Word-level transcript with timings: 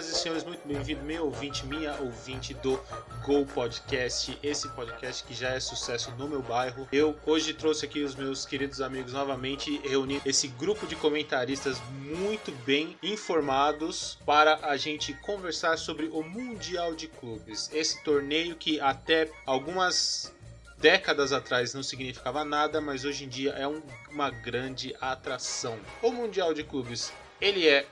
Senhoras 0.00 0.08
e 0.08 0.14
senhores, 0.14 0.44
muito 0.44 0.66
bem-vindo, 0.66 1.02
meu 1.02 1.26
ouvinte, 1.26 1.66
minha 1.66 1.94
ouvinte 2.00 2.54
do 2.54 2.80
Go 3.22 3.44
Podcast, 3.44 4.38
esse 4.42 4.68
podcast 4.70 5.22
que 5.24 5.34
já 5.34 5.50
é 5.50 5.60
sucesso 5.60 6.10
no 6.12 6.26
meu 6.26 6.40
bairro. 6.40 6.88
Eu 6.90 7.18
hoje 7.26 7.52
trouxe 7.52 7.84
aqui 7.84 8.02
os 8.02 8.14
meus 8.14 8.46
queridos 8.46 8.80
amigos 8.80 9.12
novamente, 9.12 9.78
reuni 9.86 10.20
esse 10.24 10.48
grupo 10.48 10.86
de 10.86 10.96
comentaristas 10.96 11.78
muito 12.00 12.50
bem 12.64 12.96
informados 13.02 14.16
para 14.24 14.58
a 14.62 14.76
gente 14.76 15.12
conversar 15.14 15.76
sobre 15.76 16.06
o 16.06 16.22
Mundial 16.22 16.94
de 16.94 17.06
Clubes. 17.06 17.68
Esse 17.72 18.02
torneio 18.02 18.56
que 18.56 18.80
até 18.80 19.30
algumas 19.44 20.32
décadas 20.78 21.30
atrás 21.30 21.74
não 21.74 21.82
significava 21.82 22.42
nada, 22.42 22.80
mas 22.80 23.04
hoje 23.04 23.24
em 23.24 23.28
dia 23.28 23.50
é 23.50 23.68
um, 23.68 23.82
uma 24.10 24.30
grande 24.30 24.96
atração. 24.98 25.78
O 26.00 26.10
Mundial 26.10 26.54
de 26.54 26.64
Clubes, 26.64 27.12
ele 27.38 27.68
é 27.68 27.86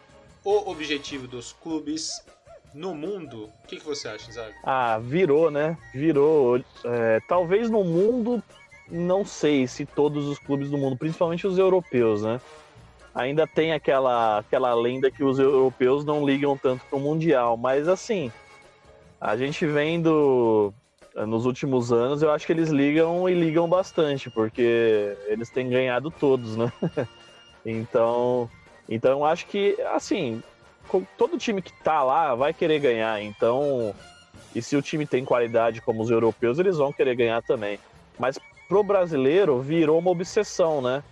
o 0.49 0.71
objetivo 0.71 1.29
dos 1.29 1.53
clubes 1.53 2.25
no 2.73 2.95
mundo. 2.95 3.51
O 3.65 3.69
que, 3.69 3.77
que 3.77 3.85
você 3.85 4.09
acha, 4.09 4.33
Zago? 4.33 4.55
Ah, 4.65 4.99
virou, 4.99 5.51
né? 5.51 5.77
Virou. 5.93 6.59
É, 6.85 7.21
talvez 7.29 7.69
no 7.69 7.85
mundo, 7.85 8.43
não 8.91 9.27
sei 9.27 9.67
se 9.67 9.85
todos 9.85 10.27
os 10.27 10.39
clubes 10.39 10.71
do 10.71 10.79
mundo, 10.79 10.97
principalmente 10.97 11.47
os 11.47 11.59
europeus, 11.59 12.23
né? 12.23 12.41
Ainda 13.15 13.47
tem 13.47 13.73
aquela, 13.73 14.39
aquela 14.39 14.73
lenda 14.75 15.11
que 15.11 15.23
os 15.23 15.39
europeus 15.39 16.03
não 16.05 16.25
ligam 16.25 16.57
tanto 16.57 16.83
pro 16.87 16.99
Mundial, 16.99 17.57
mas 17.59 17.87
assim, 17.87 18.33
a 19.21 19.37
gente 19.37 19.67
vendo 19.67 20.73
nos 21.27 21.45
últimos 21.45 21.93
anos, 21.93 22.23
eu 22.23 22.31
acho 22.31 22.47
que 22.47 22.53
eles 22.53 22.71
ligam 22.71 23.29
e 23.29 23.35
ligam 23.35 23.69
bastante, 23.69 24.31
porque 24.31 25.15
eles 25.27 25.51
têm 25.51 25.69
ganhado 25.69 26.11
todos, 26.11 26.57
né? 26.57 26.73
então, 27.67 28.49
então 28.89 29.25
acho 29.25 29.47
que, 29.47 29.77
assim, 29.93 30.43
todo 31.17 31.37
time 31.39 31.61
que 31.61 31.73
tá 31.73 32.03
lá 32.03 32.35
vai 32.35 32.55
querer 32.55 32.79
ganhar. 32.81 33.23
Então, 33.23 33.95
e 34.55 34.63
se 34.63 34.77
o 34.77 34.83
time 34.83 35.07
tem 35.07 35.25
qualidade 35.25 35.83
como 35.83 36.03
os 36.03 36.11
europeus, 36.11 36.59
eles 36.59 36.79
vão 36.79 36.93
querer 36.93 37.15
ganhar 37.15 37.43
também. 37.43 37.79
Mas 38.19 38.39
pro 38.69 38.83
brasileiro 38.83 39.61
virou 39.61 39.99
uma 39.99 40.11
obsessão, 40.11 40.81
né? 40.81 41.03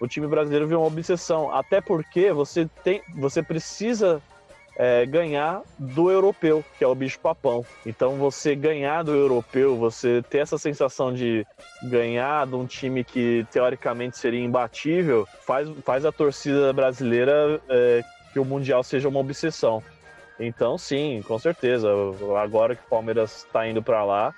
O 0.00 0.06
time 0.06 0.26
brasileiro 0.26 0.66
virou 0.66 0.82
uma 0.82 0.88
obsessão, 0.88 1.52
até 1.52 1.80
porque 1.80 2.32
você 2.32 2.68
tem, 2.84 3.02
você 3.08 3.42
precisa 3.42 4.22
é, 4.78 5.04
ganhar 5.04 5.62
do 5.76 6.08
europeu, 6.08 6.64
que 6.78 6.84
é 6.84 6.86
o 6.86 6.94
bicho 6.94 7.18
papão. 7.18 7.66
Então 7.84 8.16
você 8.16 8.54
ganhar 8.54 9.02
do 9.02 9.12
europeu, 9.12 9.76
você 9.76 10.22
ter 10.30 10.38
essa 10.38 10.56
sensação 10.56 11.12
de 11.12 11.44
ganhar 11.82 12.46
de 12.46 12.54
um 12.54 12.64
time 12.64 13.02
que 13.02 13.44
teoricamente 13.50 14.16
seria 14.16 14.42
imbatível, 14.42 15.26
faz, 15.44 15.68
faz 15.84 16.04
a 16.04 16.12
torcida 16.12 16.72
brasileira 16.72 17.60
é, 17.68 18.04
que 18.32 18.38
o 18.38 18.44
Mundial 18.44 18.84
seja 18.84 19.08
uma 19.08 19.18
obsessão. 19.18 19.82
Então, 20.38 20.78
sim, 20.78 21.20
com 21.26 21.36
certeza. 21.36 21.88
Agora 22.40 22.76
que 22.76 22.82
o 22.84 22.88
Palmeiras 22.88 23.38
está 23.38 23.66
indo 23.66 23.82
para 23.82 24.04
lá, 24.04 24.32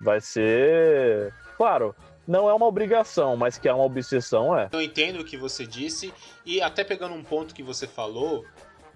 vai 0.00 0.20
ser. 0.20 1.34
Claro, 1.56 1.94
não 2.26 2.48
é 2.48 2.54
uma 2.54 2.66
obrigação, 2.66 3.36
mas 3.36 3.58
que 3.58 3.68
é 3.68 3.74
uma 3.74 3.84
obsessão, 3.84 4.56
é. 4.56 4.68
Eu 4.70 4.80
entendo 4.80 5.20
o 5.20 5.24
que 5.24 5.36
você 5.36 5.66
disse, 5.66 6.14
e 6.46 6.62
até 6.62 6.84
pegando 6.84 7.14
um 7.14 7.24
ponto 7.24 7.52
que 7.52 7.62
você 7.62 7.88
falou, 7.88 8.44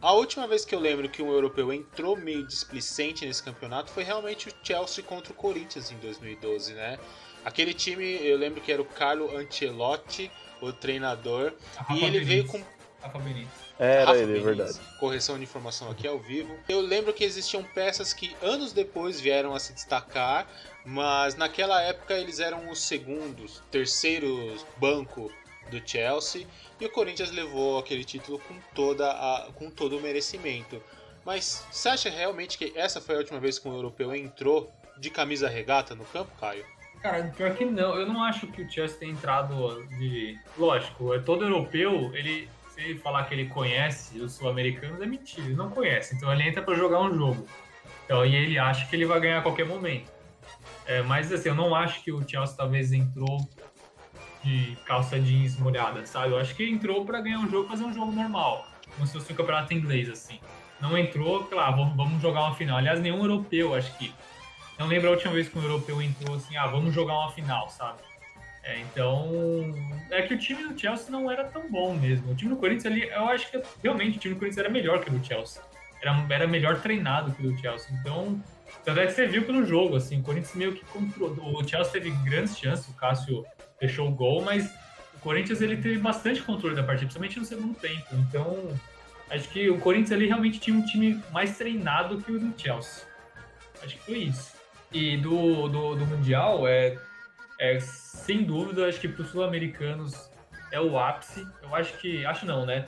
a 0.06 0.12
última 0.12 0.46
vez 0.46 0.64
que 0.64 0.72
eu 0.72 0.78
lembro 0.78 1.08
que 1.08 1.20
um 1.20 1.32
europeu 1.32 1.72
entrou 1.72 2.16
meio 2.16 2.46
displicente 2.46 3.26
nesse 3.26 3.42
campeonato 3.42 3.90
foi 3.90 4.04
realmente 4.04 4.48
o 4.48 4.52
Chelsea 4.62 5.02
contra 5.02 5.32
o 5.32 5.34
Corinthians 5.34 5.90
em 5.90 5.96
2012, 5.96 6.74
né? 6.74 6.96
Aquele 7.44 7.74
time, 7.74 8.04
eu 8.24 8.38
lembro 8.38 8.60
que 8.60 8.70
era 8.70 8.80
o 8.80 8.84
Carlo 8.84 9.36
Ancelotti, 9.36 10.30
o 10.62 10.72
treinador, 10.72 11.52
e 11.90 11.94
ele 11.94 12.20
Benítez. 12.20 12.28
veio 12.28 12.46
com 12.46 12.62
Rafa 13.02 13.18
Benítez. 13.18 13.48
Era 13.80 14.04
Rafa 14.04 14.18
ele, 14.18 14.22
é 14.22 14.27
Benítez, 14.27 14.44
verdade. 14.44 14.80
Correção 15.00 15.38
de 15.38 15.42
informação 15.42 15.90
aqui 15.90 16.06
ao 16.06 16.20
vivo. 16.20 16.56
Eu 16.68 16.80
lembro 16.80 17.12
que 17.12 17.24
existiam 17.24 17.64
peças 17.64 18.12
que 18.12 18.36
anos 18.40 18.72
depois 18.72 19.20
vieram 19.20 19.56
a 19.56 19.58
se 19.58 19.72
destacar, 19.72 20.46
mas 20.84 21.34
naquela 21.34 21.83
época 21.83 22.14
eles 22.14 22.39
eram 22.39 22.70
os 22.70 22.80
segundos, 22.80 23.61
terceiros 23.72 24.64
banco 24.78 25.33
do 25.68 25.83
Chelsea 25.84 26.46
e 26.81 26.87
o 26.87 26.91
Corinthians 26.91 27.31
levou 27.31 27.79
aquele 27.79 28.05
título 28.05 28.39
com 28.41 28.55
toda 28.75 29.11
a, 29.11 29.48
com 29.55 29.70
todo 29.70 29.98
o 29.98 30.01
merecimento. 30.01 30.83
Mas 31.25 31.67
você 31.70 31.89
acha 31.89 32.11
realmente 32.11 32.57
que 32.57 32.73
essa 32.77 33.01
foi 33.01 33.17
a 33.17 33.19
última 33.19 33.41
vez 33.41 33.59
que 33.59 33.69
um 33.69 33.75
europeu 33.75 34.14
entrou 34.14 34.73
de 34.98 35.11
camisa 35.11 35.48
regata 35.48 35.95
no 35.95 36.05
campo, 36.05 36.31
Caio? 36.39 36.64
Cara, 37.03 37.25
pior 37.37 37.55
que 37.55 37.64
não. 37.64 37.95
Eu 37.95 38.07
não 38.07 38.23
acho 38.23 38.47
que 38.48 38.63
o 38.63 38.70
Chelsea 38.70 38.98
tenha 38.98 39.13
entrado 39.13 39.85
de. 39.98 40.39
Lógico, 40.57 41.14
é 41.14 41.19
todo 41.19 41.45
europeu, 41.45 42.14
ele. 42.14 42.48
Se 42.70 42.81
ele 42.83 42.98
falar 42.98 43.25
que 43.25 43.33
ele 43.33 43.47
conhece 43.47 44.19
os 44.19 44.33
sul-americanos, 44.33 45.01
é 45.01 45.07
mentira, 45.07 45.47
ele 45.47 45.57
não 45.57 45.70
conhece. 45.70 46.14
Então 46.14 46.31
ele 46.31 46.43
entra 46.43 46.63
pra 46.63 46.75
jogar 46.75 47.01
um 47.01 47.14
jogo. 47.14 47.47
Então, 48.05 48.25
e 48.25 48.35
ele 48.35 48.58
acha 48.58 48.87
que 48.87 48.95
ele 48.95 49.07
vai 49.07 49.19
ganhar 49.19 49.39
a 49.39 49.43
qualquer 49.43 49.64
momento. 49.64 50.13
É, 50.85 51.03
mas 51.03 51.33
assim, 51.33 51.48
eu 51.48 51.55
não 51.55 51.75
acho 51.75 52.03
que 52.03 52.13
o 52.13 52.27
Chelsea 52.29 52.55
talvez 52.55 52.93
entrou 52.93 53.39
de 54.46 54.77
calça 54.84 55.18
jeans 55.18 55.58
molhada, 55.58 56.07
sabe? 56.07 56.33
Eu 56.33 56.39
acho 56.39 56.55
que 56.55 56.64
entrou 56.64 57.05
pra 57.05 57.20
ganhar 57.20 57.40
um 57.40 57.51
jogo, 57.51 57.68
fazer 57.68 57.84
um 57.84 57.92
jogo 57.92 58.12
normal. 58.12 58.67
Como 58.95 59.07
se 59.07 59.12
fosse 59.12 59.33
um 59.33 59.36
campeonato 59.36 59.74
inglês, 59.74 60.08
assim. 60.08 60.39
Não 60.80 60.96
entrou, 60.96 61.45
claro, 61.45 61.77
vamos, 61.77 61.96
vamos 61.96 62.23
jogar 62.23 62.42
uma 62.42 62.55
final. 62.55 62.79
Aliás, 62.79 63.01
nenhum 63.01 63.18
europeu, 63.18 63.74
acho 63.74 63.96
que. 63.98 64.14
Não 64.79 64.86
lembro 64.86 65.08
a 65.08 65.12
última 65.12 65.33
vez 65.33 65.48
que 65.48 65.58
um 65.58 65.62
europeu 65.62 66.01
entrou 66.01 66.36
assim, 66.36 66.57
ah, 66.57 66.67
vamos 66.67 66.95
jogar 66.95 67.14
uma 67.14 67.33
final, 67.33 67.68
sabe? 67.68 67.98
É, 68.62 68.79
então. 68.80 69.74
É 70.11 70.23
que 70.23 70.34
o 70.34 70.39
time 70.39 70.68
do 70.68 70.78
Chelsea 70.78 71.11
não 71.11 71.30
era 71.30 71.45
tão 71.45 71.68
bom 71.70 71.95
mesmo. 71.95 72.30
O 72.30 72.34
time 72.34 72.51
do 72.51 72.57
Corinthians 72.57 72.86
ali, 72.86 73.08
eu 73.08 73.28
acho 73.28 73.51
que 73.51 73.61
realmente 73.83 74.18
o 74.18 74.20
time 74.20 74.34
do 74.34 74.39
Corinthians 74.39 74.64
era 74.64 74.73
melhor 74.73 75.01
que 75.01 75.11
o 75.11 75.13
do 75.18 75.27
Chelsea. 75.27 75.61
Era, 76.01 76.27
era 76.30 76.46
melhor 76.46 76.80
treinado 76.80 77.33
que 77.33 77.45
o 77.45 77.52
do 77.52 77.58
Chelsea. 77.58 77.89
Então. 78.01 78.40
Tanto 78.84 79.01
é 79.01 79.07
que 79.07 79.13
você 79.13 79.27
viu 79.27 79.45
pelo 79.45 79.64
jogo, 79.64 79.96
assim, 79.96 80.20
o 80.20 80.23
Corinthians 80.23 80.55
meio 80.55 80.73
que 80.73 80.84
controlou. 80.84 81.61
O 81.61 81.67
Chelsea 81.67 81.92
teve 81.92 82.11
grandes 82.24 82.57
chances, 82.57 82.86
o 82.89 82.92
Cássio 82.95 83.45
fechou 83.79 84.09
o 84.09 84.13
gol, 84.13 84.42
mas 84.42 84.73
o 85.14 85.19
Corinthians 85.20 85.61
ele 85.61 85.77
teve 85.77 85.98
bastante 85.98 86.42
controle 86.42 86.75
da 86.75 86.83
partida, 86.83 87.07
principalmente 87.07 87.39
no 87.39 87.45
segundo 87.45 87.75
tempo. 87.79 88.07
Então, 88.13 88.79
acho 89.31 89.48
que 89.48 89.69
o 89.70 89.79
Corinthians 89.79 90.13
ali 90.13 90.27
realmente 90.27 90.59
tinha 90.59 90.77
um 90.77 90.85
time 90.85 91.23
mais 91.33 91.57
treinado 91.57 92.19
que 92.19 92.33
o 92.33 92.39
do 92.39 92.55
Chelsea. 92.61 93.05
Acho 93.83 93.95
que 93.97 94.03
foi 94.03 94.19
isso. 94.19 94.55
E 94.92 95.17
do, 95.17 95.69
do, 95.69 95.95
do 95.97 96.07
Mundial, 96.07 96.67
é, 96.67 96.98
é 97.61 97.79
sem 97.81 98.45
dúvida, 98.45 98.87
acho 98.87 99.01
que 99.01 99.09
para 99.09 99.23
os 99.23 99.31
sul-americanos 99.31 100.31
é 100.73 100.81
o 100.81 100.98
ápice. 100.98 101.47
Eu 101.63 101.75
acho 101.75 101.97
que. 101.98 102.25
Acho 102.25 102.47
não, 102.47 102.64
né? 102.64 102.87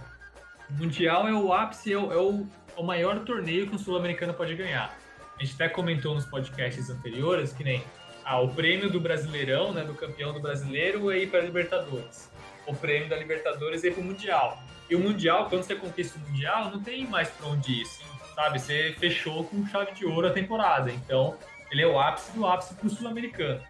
O 0.71 0.75
Mundial 0.75 1.29
é 1.29 1.33
o 1.33 1.53
ápice, 1.53 1.93
é 1.93 1.99
o, 1.99 2.13
é 2.13 2.17
o, 2.17 2.47
é 2.77 2.81
o 2.81 2.85
maior 2.85 3.21
torneio 3.21 3.67
que 3.67 3.75
um 3.75 3.79
sul-americano 3.79 4.35
pode 4.35 4.55
ganhar. 4.55 4.97
A 5.39 5.45
gente 5.45 5.55
até 5.55 5.69
comentou 5.69 6.15
nos 6.15 6.27
podcasts 6.27 6.91
anteriores 6.91 7.53
que 7.53 7.63
nem 7.63 7.83
ah, 8.31 8.43
o 8.43 8.49
prêmio 8.51 8.91
do 8.91 9.01
Brasileirão, 9.01 9.73
né, 9.73 9.83
do 9.83 9.95
campeão 9.95 10.35
do 10.35 10.39
Brasileiro, 10.39 11.11
é 11.11 11.17
ir 11.17 11.31
para 11.31 11.39
a 11.39 11.43
Libertadores. 11.43 12.31
O 12.67 12.75
prêmio 12.75 13.09
da 13.09 13.17
Libertadores 13.17 13.83
é 13.83 13.89
ir 13.89 13.93
para 13.93 14.03
o 14.03 14.05
Mundial. 14.05 14.63
E 14.91 14.95
o 14.95 15.01
Mundial, 15.01 15.49
quando 15.49 15.63
você 15.63 15.75
conquista 15.75 16.19
o 16.19 16.21
Mundial, 16.29 16.71
não 16.71 16.83
tem 16.83 17.07
mais 17.07 17.31
para 17.31 17.47
onde 17.47 17.73
ir, 17.73 17.83
assim, 17.85 18.05
sabe? 18.35 18.59
Você 18.59 18.95
fechou 18.99 19.45
com 19.45 19.67
chave 19.69 19.93
de 19.93 20.05
ouro 20.05 20.27
a 20.27 20.31
temporada. 20.31 20.91
Então, 20.91 21.39
ele 21.71 21.81
é 21.81 21.87
o 21.87 21.99
ápice 21.99 22.31
do 22.33 22.47
ápice 22.47 22.75
para 22.75 22.87
o 22.87 22.91
Sul-Americano. 22.91 23.63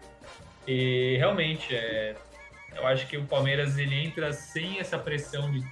E 0.67 1.15
realmente, 1.15 1.73
é, 1.73 2.17
eu 2.75 2.85
acho 2.85 3.07
que 3.07 3.15
o 3.15 3.23
Palmeiras 3.23 3.77
ele 3.77 3.95
entra 3.95 4.33
sem 4.33 4.77
essa 4.77 4.99
pressão 4.99 5.49
de. 5.49 5.63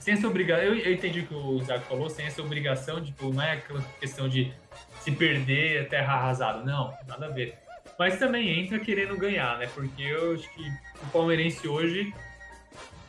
Sem 0.00 0.14
essa 0.14 0.26
obrigação. 0.26 0.64
Eu, 0.64 0.76
eu 0.76 0.92
entendi 0.92 1.20
o 1.20 1.26
que 1.28 1.34
o 1.34 1.58
Isaac 1.58 1.84
falou, 1.84 2.10
sem 2.10 2.26
essa 2.26 2.42
obrigação, 2.42 3.00
tipo, 3.00 3.32
não 3.32 3.42
é 3.42 3.52
aquela 3.52 3.80
questão 4.00 4.28
de 4.28 4.52
se 4.98 5.12
perder 5.12 5.82
é 5.82 5.84
terra 5.84 6.14
arrasada. 6.14 6.64
Não, 6.64 6.92
nada 7.06 7.26
a 7.26 7.28
ver. 7.28 7.65
Mas 7.98 8.18
também 8.18 8.60
entra 8.60 8.78
querendo 8.78 9.16
ganhar, 9.16 9.58
né? 9.58 9.66
Porque 9.68 10.02
eu 10.02 10.34
acho 10.34 10.48
que 10.52 10.62
o 11.02 11.06
palmeirense 11.10 11.66
hoje 11.66 12.12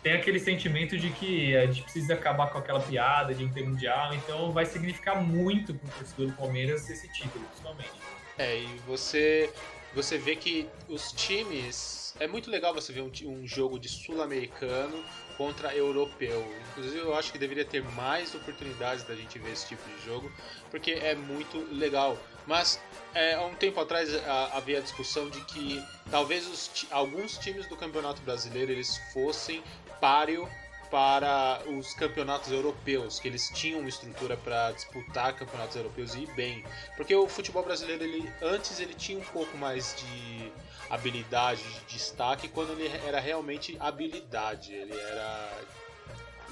tem 0.02 0.14
aquele 0.14 0.40
sentimento 0.40 0.98
de 0.98 1.10
que 1.10 1.56
a 1.58 1.66
gente 1.66 1.84
precisa 1.84 2.14
acabar 2.14 2.50
com 2.50 2.58
aquela 2.58 2.80
piada 2.80 3.34
de 3.34 3.44
não 3.44 3.52
ter 3.52 3.64
mundial, 3.64 4.14
então 4.14 4.52
vai 4.52 4.66
significar 4.66 5.22
muito 5.22 5.74
pro 5.74 5.90
torcedor 5.90 6.28
do 6.28 6.34
Palmeiras 6.34 6.90
esse 6.90 7.12
título, 7.12 7.46
principalmente. 7.46 7.92
É, 8.38 8.60
e 8.60 8.68
você 8.86 9.52
você 9.94 10.18
vê 10.18 10.36
que 10.36 10.70
os 10.88 11.12
times. 11.12 12.16
É 12.20 12.28
muito 12.28 12.50
legal 12.50 12.74
você 12.74 12.92
ver 12.92 13.02
um, 13.02 13.12
um 13.26 13.48
jogo 13.48 13.80
de 13.80 13.88
sul-americano 13.88 15.04
contra 15.38 15.76
europeu. 15.76 16.52
Inclusive, 16.72 16.98
eu 16.98 17.16
acho 17.16 17.32
que 17.32 17.38
deveria 17.38 17.64
ter 17.64 17.84
mais 17.92 18.34
oportunidades 18.34 19.04
da 19.04 19.16
gente 19.16 19.38
ver 19.38 19.52
esse 19.52 19.68
tipo 19.68 19.84
de 19.88 20.06
jogo, 20.06 20.32
porque 20.72 20.92
é 20.92 21.14
muito 21.14 21.60
legal. 21.72 22.18
Mas 22.48 22.80
é, 23.14 23.36
há 23.36 23.46
um 23.46 23.54
tempo 23.56 23.80
atrás 23.80 24.14
a- 24.26 24.52
havia 24.58 24.80
a 24.80 24.82
discussão 24.82 25.30
de 25.30 25.42
que 25.42 25.84
talvez 26.10 26.48
os 26.48 26.88
alguns 26.90 27.38
times 27.38 27.66
do 27.68 27.76
Campeonato 27.76 28.22
Brasileiro 28.22 28.72
eles 28.72 28.98
fossem 29.14 29.62
páreo 30.00 30.50
para 30.90 31.62
os 31.68 31.94
campeonatos 31.94 32.50
europeus, 32.50 33.20
que 33.20 33.28
eles 33.28 33.50
tinham 33.50 33.82
uma 33.82 33.90
estrutura 33.90 34.38
para 34.38 34.72
disputar 34.72 35.36
campeonatos 35.36 35.76
europeus 35.76 36.16
e 36.16 36.20
ir 36.20 36.28
bem. 36.28 36.64
Porque 36.96 37.14
o 37.14 37.28
futebol 37.28 37.62
brasileiro, 37.64 38.04
ele, 38.06 38.32
antes 38.42 38.80
ele 38.80 38.94
tinha 38.94 39.20
um 39.20 39.24
pouco 39.26 39.58
mais 39.58 39.94
de 39.96 40.50
habilidade, 40.90 41.62
de 41.62 41.96
destaque, 41.98 42.48
quando 42.48 42.72
ele 42.72 42.88
era 43.06 43.20
realmente 43.20 43.76
habilidade. 43.82 44.74
Ele 44.74 44.98
era 44.98 45.62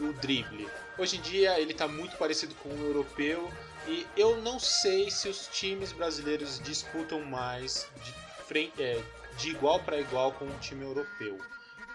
o 0.02 0.12
drible. 0.12 0.70
Hoje 0.98 1.18
em 1.18 1.22
dia 1.22 1.58
ele 1.58 1.72
está 1.72 1.88
muito 1.88 2.18
parecido 2.18 2.54
com 2.56 2.68
o 2.68 2.84
europeu 2.88 3.50
e 3.88 4.06
eu 4.18 4.42
não 4.42 4.60
sei 4.60 5.12
se 5.12 5.30
os 5.30 5.48
times 5.48 5.92
brasileiros 5.92 6.60
disputam 6.60 7.22
mais 7.22 7.88
de, 8.04 8.14
frente, 8.46 8.82
é, 8.82 9.00
de 9.38 9.50
igual 9.50 9.80
para 9.80 10.00
igual 10.00 10.32
com 10.32 10.46
o 10.46 10.60
time 10.60 10.84
europeu. 10.84 11.38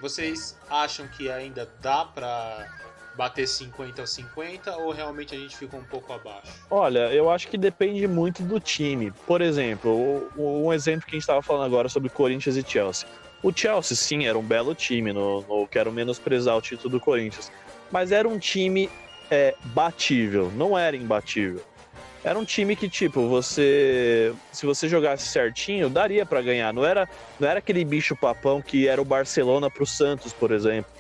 Vocês 0.01 0.57
acham 0.69 1.07
que 1.09 1.31
ainda 1.31 1.69
dá 1.81 2.05
para 2.05 2.69
bater 3.17 3.47
50 3.47 4.03
a 4.03 4.07
50 4.07 4.77
ou 4.79 4.93
realmente 4.93 5.35
a 5.35 5.39
gente 5.39 5.57
fica 5.57 5.77
um 5.77 5.85
pouco 5.85 6.13
abaixo? 6.13 6.53
Olha, 6.71 7.13
eu 7.13 7.29
acho 7.29 7.49
que 7.49 7.59
depende 7.59 8.07
muito 8.07 8.43
do 8.43 8.59
time. 8.59 9.11
Por 9.27 9.43
exemplo, 9.43 10.31
um 10.37 10.73
exemplo 10.73 11.03
que 11.03 11.11
a 11.11 11.17
gente 11.17 11.23
estava 11.23 11.43
falando 11.43 11.67
agora 11.67 11.89
sobre 11.89 12.09
Corinthians 12.09 12.57
e 12.57 12.65
Chelsea. 12.67 13.09
O 13.43 13.53
Chelsea, 13.53 13.97
sim, 13.97 14.27
era 14.27 14.39
um 14.39 14.43
belo 14.43 14.75
time, 14.75 15.13
não, 15.13 15.43
não 15.43 15.67
quero 15.67 15.91
menosprezar 15.91 16.57
o 16.57 16.63
título 16.63 16.91
do 16.91 17.01
Corinthians, 17.01 17.51
mas 17.91 18.13
era 18.13 18.29
um 18.29 18.39
time 18.39 18.89
é, 19.31 19.55
batível, 19.67 20.51
não 20.55 20.79
era 20.79 20.97
imbatível. 20.97 21.63
Era 22.23 22.39
um 22.39 22.45
time 22.45 22.77
que, 22.77 22.89
tipo, 22.89 23.29
você. 23.29 24.35
Se 24.53 24.67
você 24.67 24.89
jogasse 24.89 25.27
certinho, 25.27 25.89
daria 25.89 26.27
para 26.27 26.43
ganhar. 26.43 26.73
Não 26.73 26.85
era, 26.85 27.09
não 27.39 27.49
era 27.49 27.59
aquele 27.61 27.85
bicho 27.85 28.15
papão 28.15 28.61
que 28.61 28.87
era 28.87 29.01
o 29.01 29.05
Barcelona 29.05 29.71
pro 29.71 29.87
Santos, 29.87 30.33
por 30.33 30.51
exemplo. 30.51 30.91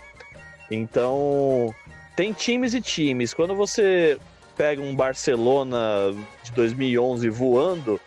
Então, 0.70 1.74
tem 2.16 2.32
times 2.32 2.72
e 2.72 2.80
times. 2.80 3.34
Quando 3.34 3.54
você 3.54 4.18
pega 4.56 4.80
um 4.80 4.94
Barcelona 4.94 6.14
de 6.42 6.52
2011 6.52 7.28
voando, 7.28 8.00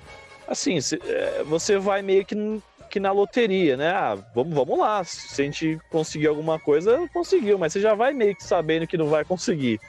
assim, 0.48 0.80
é, 1.04 1.44
você 1.44 1.78
vai 1.78 2.02
meio 2.02 2.26
que, 2.26 2.36
que 2.90 3.00
na 3.00 3.12
loteria, 3.12 3.78
né? 3.78 3.90
Ah, 3.90 4.18
vamos, 4.34 4.54
vamos 4.56 4.80
lá. 4.80 5.04
Se 5.04 5.40
a 5.40 5.46
gente 5.46 5.80
conseguir 5.92 6.28
alguma 6.28 6.58
coisa, 6.58 7.08
conseguiu. 7.14 7.60
Mas 7.60 7.74
você 7.74 7.80
já 7.80 7.94
vai 7.94 8.12
meio 8.12 8.36
que 8.36 8.44
sabendo 8.44 8.88
que 8.88 8.98
não 8.98 9.08
vai 9.08 9.24
conseguir. 9.24 9.80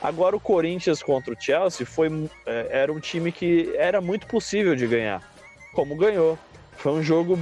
Agora 0.00 0.36
o 0.36 0.40
Corinthians 0.40 1.02
contra 1.02 1.34
o 1.34 1.36
Chelsea 1.38 1.84
foi, 1.84 2.08
é, 2.46 2.68
era 2.70 2.92
um 2.92 3.00
time 3.00 3.32
que 3.32 3.72
era 3.76 4.00
muito 4.00 4.26
possível 4.26 4.76
de 4.76 4.86
ganhar, 4.86 5.22
como 5.72 5.96
ganhou. 5.96 6.38
Foi 6.76 6.92
um 6.92 7.02
jogo, 7.02 7.38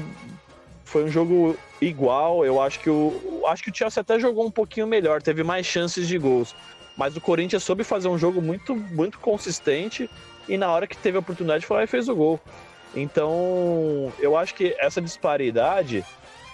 foi 0.84 1.04
um 1.04 1.08
jogo 1.08 1.56
igual. 1.80 2.44
Eu 2.44 2.60
acho 2.60 2.80
que 2.80 2.88
o, 2.88 3.42
acho 3.46 3.62
que 3.62 3.70
o 3.70 3.74
Chelsea 3.74 4.00
até 4.00 4.18
jogou 4.18 4.46
um 4.46 4.50
pouquinho 4.50 4.86
melhor, 4.86 5.20
teve 5.20 5.42
mais 5.42 5.66
chances 5.66 6.08
de 6.08 6.16
gols. 6.16 6.54
Mas 6.96 7.14
o 7.14 7.20
Corinthians 7.20 7.62
soube 7.62 7.84
fazer 7.84 8.08
um 8.08 8.18
jogo 8.18 8.40
muito, 8.40 8.74
muito 8.74 9.18
consistente 9.18 10.08
e 10.48 10.56
na 10.56 10.70
hora 10.70 10.86
que 10.86 10.96
teve 10.96 11.18
a 11.18 11.20
oportunidade 11.20 11.66
foi 11.66 11.76
lá 11.76 11.84
e 11.84 11.86
fez 11.86 12.08
o 12.08 12.16
gol. 12.16 12.40
Então 12.94 14.10
eu 14.18 14.34
acho 14.34 14.54
que 14.54 14.74
essa 14.78 15.02
disparidade 15.02 16.02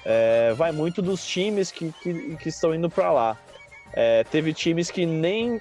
é, 0.05 0.53
vai 0.57 0.73
muito 0.73 1.01
dos 1.01 1.25
times 1.25 1.71
que, 1.71 1.93
que, 2.03 2.37
que 2.37 2.49
estão 2.49 2.75
indo 2.75 2.91
para 2.91 3.13
lá. 3.13 3.39
É, 3.93 4.25
teve 4.25 4.53
times 4.53 4.91
que 4.91 5.07
nem 5.07 5.61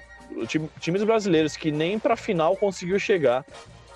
times 0.80 1.04
brasileiros 1.04 1.56
que 1.56 1.70
nem 1.70 1.98
para 1.98 2.16
final 2.16 2.56
conseguiu 2.56 2.98
chegar. 2.98 3.44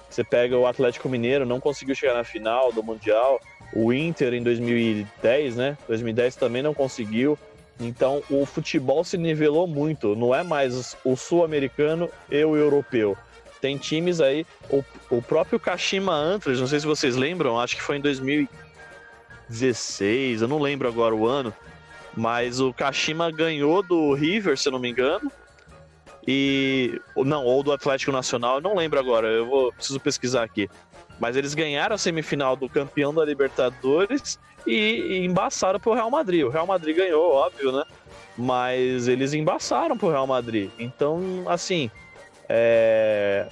Você 0.09 0.25
pega 0.25 0.57
o 0.57 0.67
Atlético 0.67 1.09
Mineiro, 1.09 1.45
não 1.45 1.61
conseguiu 1.61 1.95
chegar 1.95 2.15
na 2.15 2.25
final 2.25 2.73
do 2.73 2.83
Mundial. 2.83 3.41
O 3.73 3.93
Inter 3.93 4.35
em 4.35 4.43
2010, 4.43 5.57
né? 5.57 5.77
2010 5.89 6.37
também 6.37 6.63
não 6.63 6.73
conseguiu. 6.73 7.39
Então 7.79 8.23
o 8.31 8.47
futebol 8.47 9.05
se 9.05 9.19
nivelou 9.19 9.67
muito. 9.67 10.17
Não 10.17 10.35
é 10.35 10.43
mais 10.43 10.97
o 11.05 11.15
sul-americano 11.17 12.09
e 12.31 12.43
o 12.45 12.57
europeu. 12.57 13.17
Tem 13.61 13.77
times 13.77 14.21
aí, 14.21 14.47
o, 14.71 14.85
o 15.11 15.21
próprio 15.21 15.59
Kashima 15.59 16.15
Antlers, 16.15 16.61
não 16.61 16.67
sei 16.67 16.81
se 16.81 16.87
vocês 16.87 17.17
lembram, 17.17 17.59
acho 17.59 17.75
que 17.75 17.83
foi 17.83 17.97
em 17.97 18.01
2016, 18.01 20.43
eu 20.43 20.49
não 20.49 20.61
lembro 20.61 20.87
agora 20.87 21.15
o 21.15 21.27
ano, 21.27 21.53
mas 22.15 22.61
o 22.61 22.71
Kashima 22.73 23.31
ganhou 23.31 23.83
do 23.83 24.13
River, 24.13 24.59
se 24.59 24.69
eu 24.69 24.73
não 24.73 24.79
me 24.79 24.91
engano, 24.91 25.33
e. 26.27 27.01
Não, 27.17 27.45
ou 27.45 27.63
do 27.63 27.73
Atlético 27.73 28.11
Nacional, 28.11 28.61
não 28.61 28.75
lembro 28.75 28.99
agora, 28.99 29.29
eu 29.29 29.47
vou 29.47 29.73
preciso 29.73 30.01
pesquisar 30.01 30.43
aqui. 30.43 30.69
Mas 31.21 31.37
eles 31.37 31.55
ganharam 31.55 31.95
a 31.95 31.99
semifinal 31.99 32.57
do 32.57 32.69
campeão 32.69 33.15
da 33.15 33.25
Libertadores 33.25 34.39
e, 34.67 34.75
e 34.75 35.25
embaçaram 35.25 35.81
pro 35.81 35.95
Real 35.95 36.11
Madrid. 36.11 36.45
O 36.45 36.51
Real 36.51 36.67
Madrid 36.67 36.97
ganhou, 36.97 37.33
óbvio, 37.33 37.73
né? 37.73 37.85
Mas 38.37 39.09
eles 39.09 39.33
embaçaram 39.33 39.97
pro 39.97 40.11
Real 40.11 40.27
Madrid. 40.27 40.71
Então, 40.79 41.45
assim. 41.47 41.91
É... 42.49 43.47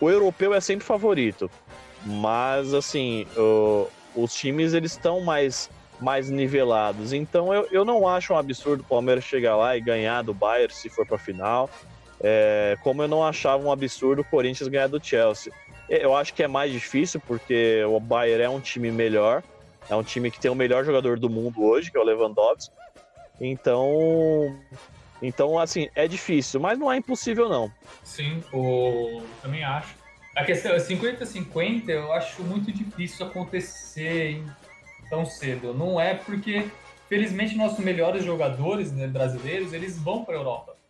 O 0.00 0.10
europeu 0.10 0.54
é 0.54 0.60
sempre 0.60 0.84
favorito. 0.84 1.50
Mas, 2.04 2.72
assim, 2.74 3.26
o... 3.36 3.88
os 4.14 4.34
times 4.34 4.74
eles 4.74 4.92
estão 4.92 5.20
mais 5.20 5.70
mais 6.00 6.28
nivelados. 6.28 7.12
Então 7.12 7.54
eu, 7.54 7.68
eu 7.70 7.84
não 7.84 8.08
acho 8.08 8.34
um 8.34 8.36
absurdo 8.36 8.80
o 8.80 8.84
Palmeiras 8.84 9.22
chegar 9.22 9.54
lá 9.54 9.76
e 9.76 9.80
ganhar 9.80 10.22
do 10.22 10.34
Bayern 10.34 10.74
se 10.74 10.90
for 10.90 11.06
para 11.06 11.16
final. 11.16 11.70
É, 12.22 12.76
como 12.82 13.02
eu 13.02 13.08
não 13.08 13.24
achava 13.26 13.62
um 13.62 13.72
absurdo 13.72 14.22
o 14.22 14.24
Corinthians 14.24 14.68
ganhar 14.68 14.86
do 14.86 15.04
Chelsea. 15.04 15.52
Eu 15.88 16.16
acho 16.16 16.32
que 16.32 16.42
é 16.42 16.48
mais 16.48 16.72
difícil 16.72 17.20
porque 17.26 17.84
o 17.84 17.98
Bayern 17.98 18.44
é 18.44 18.48
um 18.48 18.60
time 18.60 18.90
melhor, 18.90 19.42
é 19.90 19.96
um 19.96 20.02
time 20.02 20.30
que 20.30 20.40
tem 20.40 20.50
o 20.50 20.54
melhor 20.54 20.84
jogador 20.84 21.18
do 21.18 21.28
mundo 21.28 21.62
hoje, 21.62 21.90
que 21.90 21.98
é 21.98 22.00
o 22.00 22.04
Lewandowski. 22.04 22.74
Então, 23.40 24.56
então 25.20 25.58
assim, 25.58 25.88
é 25.94 26.06
difícil, 26.06 26.60
mas 26.60 26.78
não 26.78 26.90
é 26.90 26.96
impossível 26.96 27.48
não. 27.48 27.70
Sim, 28.04 28.42
o... 28.52 29.22
também 29.42 29.64
acho. 29.64 29.94
A 30.34 30.44
questão 30.44 30.72
é 30.72 30.78
50-50, 30.78 31.88
eu 31.88 32.12
acho 32.12 32.42
muito 32.42 32.72
difícil 32.72 33.26
acontecer 33.26 34.42
tão 35.10 35.26
cedo. 35.26 35.74
Não 35.74 36.00
é 36.00 36.14
porque, 36.14 36.64
felizmente, 37.06 37.54
nossos 37.54 37.80
melhores 37.80 38.24
jogadores 38.24 38.90
né, 38.92 39.06
brasileiros, 39.06 39.74
eles 39.74 39.98
vão 39.98 40.24
para 40.24 40.36
a 40.36 40.38
Europa. 40.38 40.81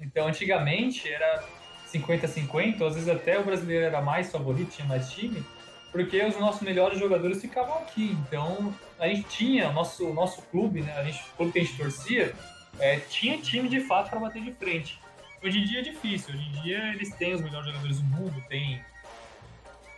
Então, 0.00 0.26
antigamente 0.26 1.08
era 1.08 1.44
50-50, 1.92 2.86
às 2.86 2.94
vezes 2.94 3.08
até 3.08 3.38
o 3.38 3.44
brasileiro 3.44 3.86
era 3.86 4.00
mais 4.00 4.30
favorito, 4.30 4.70
tinha 4.70 4.86
mais 4.86 5.10
time, 5.10 5.44
porque 5.92 6.22
os 6.24 6.38
nossos 6.38 6.62
melhores 6.62 6.98
jogadores 6.98 7.40
ficavam 7.40 7.78
aqui. 7.78 8.16
Então, 8.26 8.74
a 8.98 9.08
gente 9.08 9.24
tinha, 9.24 9.68
o 9.68 9.72
nosso, 9.72 10.12
nosso 10.14 10.42
clube, 10.42 10.82
né, 10.82 10.92
a 10.98 11.04
gente, 11.04 11.20
o 11.20 11.36
clube 11.36 11.52
que 11.52 11.58
a 11.58 11.64
gente 11.64 11.76
torcia, 11.76 12.34
é, 12.78 12.98
tinha 12.98 13.38
time 13.38 13.68
de 13.68 13.80
fato 13.80 14.10
para 14.10 14.20
bater 14.20 14.42
de 14.42 14.52
frente. 14.52 14.98
Hoje 15.42 15.58
em 15.58 15.64
dia 15.64 15.80
é 15.80 15.82
difícil, 15.82 16.34
hoje 16.34 16.48
em 16.48 16.62
dia 16.62 16.92
eles 16.92 17.14
têm 17.14 17.34
os 17.34 17.40
melhores 17.40 17.66
jogadores 17.66 17.98
do 17.98 18.04
mundo, 18.04 18.44
têm 18.48 18.80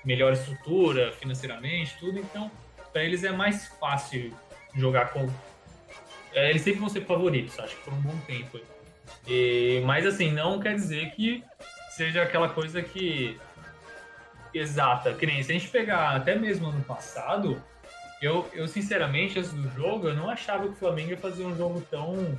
melhor 0.05 0.33
estrutura 0.33 1.13
financeiramente, 1.13 1.97
tudo, 1.99 2.19
então 2.19 2.51
para 2.93 3.03
eles 3.03 3.25
é 3.25 3.33
mais 3.33 3.69
fácil 3.79 4.33
jogar 4.75 5.13
com. 5.13 5.29
É, 6.33 6.51
eles 6.51 6.63
sempre 6.63 6.81
vão 6.81 6.89
ser 6.89 7.05
favoritos, 7.05 7.59
acho 7.59 7.77
que 7.77 7.83
por 7.83 7.93
um 7.93 8.01
bom 8.01 8.17
tempo. 8.27 8.61
E, 9.27 9.83
mas 9.85 10.07
assim, 10.07 10.31
não 10.33 10.59
quer 10.61 10.75
dizer 10.75 11.11
que 11.11 11.45
seja 11.91 12.23
aquela 12.23 12.49
coisa 12.49 12.83
que. 12.83 13.39
Exata, 14.55 15.15
que 15.15 15.25
nem 15.25 15.43
se 15.43 15.51
a 15.51 15.55
gente 15.55 15.69
pegar 15.69 16.15
até 16.15 16.35
mesmo 16.35 16.69
ano 16.69 16.85
passado, 16.85 17.63
eu, 18.21 18.49
eu 18.53 18.69
sinceramente, 18.69 19.39
antes 19.39 19.53
do 19.53 19.69
jogo, 19.71 20.09
eu 20.09 20.15
não 20.15 20.29
achava 20.29 20.65
que 20.65 20.75
o 20.75 20.77
Flamengo 20.77 21.11
ia 21.11 21.17
fazer 21.17 21.43
um 21.43 21.57
jogo 21.57 21.81
tão, 21.91 22.39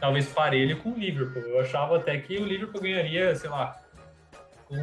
talvez, 0.00 0.26
parelho 0.28 0.76
com 0.78 0.92
o 0.92 0.98
Liverpool. 0.98 1.42
Eu 1.42 1.60
achava 1.60 1.96
até 1.96 2.16
que 2.18 2.38
o 2.38 2.46
Liverpool 2.46 2.80
ganharia, 2.80 3.34
sei 3.34 3.50
lá, 3.50 3.78
com 4.66 4.76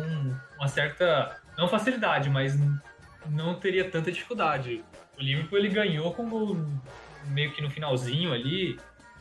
uma 0.57 0.67
certa, 0.67 1.41
não 1.57 1.67
facilidade, 1.67 2.29
mas 2.29 2.55
não 3.29 3.55
teria 3.55 3.89
tanta 3.89 4.11
dificuldade. 4.11 4.83
O 5.17 5.21
Liverpool 5.21 5.57
ele 5.57 5.69
ganhou 5.69 6.13
como 6.13 6.81
meio 7.27 7.51
que 7.53 7.61
no 7.61 7.69
finalzinho 7.69 8.31
ali, 8.31 8.77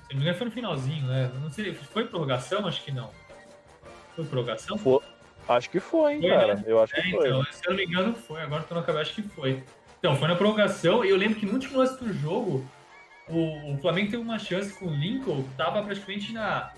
se 0.07 0.15
não 0.15 0.19
me 0.19 0.23
engano, 0.23 0.39
foi 0.39 0.47
no 0.47 0.53
finalzinho, 0.53 1.07
né? 1.07 1.31
Não 1.41 1.51
sei, 1.51 1.75
foi 1.75 2.07
prorrogação? 2.07 2.67
Acho 2.67 2.83
que 2.83 2.93
não. 2.93 3.11
Foi 4.15 4.25
prorrogação? 4.25 4.79
Foi. 4.79 5.01
Acho 5.49 5.71
que 5.71 5.79
foi, 5.79 6.15
hein, 6.15 6.21
foi, 6.21 6.31
cara. 6.31 6.55
Né? 6.57 6.65
Eu 6.67 6.83
acho 6.83 6.95
que 6.95 7.01
é, 7.01 7.11
foi. 7.11 7.29
Então, 7.29 7.45
se 7.45 7.67
eu 7.67 7.71
não 7.71 7.77
me 7.77 7.85
engano, 7.85 8.15
foi. 8.15 8.43
Agora 8.43 8.63
tô 8.63 8.75
na 8.75 8.83
cabeça, 8.83 9.03
acho 9.03 9.15
que 9.15 9.23
foi. 9.23 9.63
Então, 9.99 10.17
foi 10.17 10.29
na 10.29 10.37
prorrogação 10.37 11.05
e 11.05 11.11
eu 11.11 11.17
lembro 11.17 11.39
que 11.39 11.47
no 11.47 11.53
último 11.53 11.79
lance 11.79 12.03
do 12.03 12.13
jogo, 12.13 12.65
o, 13.29 13.75
o 13.75 13.79
Flamengo 13.79 14.11
teve 14.11 14.23
uma 14.23 14.39
chance 14.39 14.73
com 14.79 14.87
o 14.87 14.95
Lincoln, 14.95 15.43
que 15.43 15.55
tava 15.57 15.83
praticamente 15.83 16.33
na. 16.33 16.73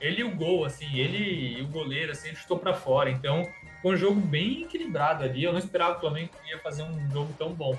Ele 0.00 0.20
e 0.20 0.24
o 0.24 0.34
gol, 0.34 0.64
assim, 0.64 0.98
ele 0.98 1.58
e 1.58 1.62
o 1.62 1.68
goleiro, 1.68 2.10
assim, 2.12 2.34
chutou 2.34 2.58
para 2.58 2.74
fora. 2.74 3.10
Então, 3.10 3.48
foi 3.80 3.94
um 3.94 3.96
jogo 3.96 4.20
bem 4.20 4.62
equilibrado 4.62 5.22
ali. 5.24 5.44
Eu 5.44 5.52
não 5.52 5.58
esperava 5.58 5.92
que 5.92 5.98
o 5.98 6.00
Flamengo 6.00 6.30
ia 6.48 6.58
fazer 6.58 6.82
um 6.82 7.10
jogo 7.10 7.32
tão 7.38 7.52
bom. 7.52 7.78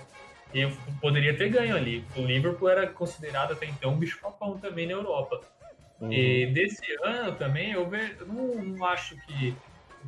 E 0.53 0.71
poderia 1.01 1.35
ter 1.35 1.49
ganho 1.49 1.75
ali. 1.75 2.05
O 2.15 2.21
Liverpool 2.21 2.69
era 2.69 2.85
considerado 2.87 3.53
até 3.53 3.65
então 3.65 3.93
um 3.93 3.97
bicho-papão 3.97 4.57
também 4.59 4.85
na 4.85 4.93
Europa. 4.93 5.41
Uhum. 5.99 6.13
E 6.13 6.45
desse 6.47 6.83
ano 7.03 7.33
também, 7.33 7.71
eu, 7.71 7.89
ve... 7.89 8.15
eu 8.19 8.27
não, 8.27 8.63
não, 8.63 8.85
acho 8.85 9.15
que 9.25 9.55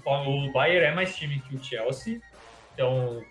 o 0.05 0.51
Bayern 0.51 0.85
é 0.85 0.93
mais 0.93 1.15
time 1.15 1.39
que 1.39 1.55
o 1.55 1.63
Chelsea. 1.63 2.21
Então, 2.73 3.23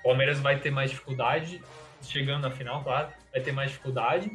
o 0.00 0.02
Palmeiras 0.02 0.40
vai 0.40 0.58
ter 0.58 0.70
mais 0.70 0.90
dificuldade, 0.90 1.60
chegando 2.00 2.42
na 2.42 2.50
final, 2.50 2.82
claro, 2.82 3.08
vai 3.30 3.42
ter 3.42 3.52
mais 3.52 3.70
dificuldade. 3.70 4.30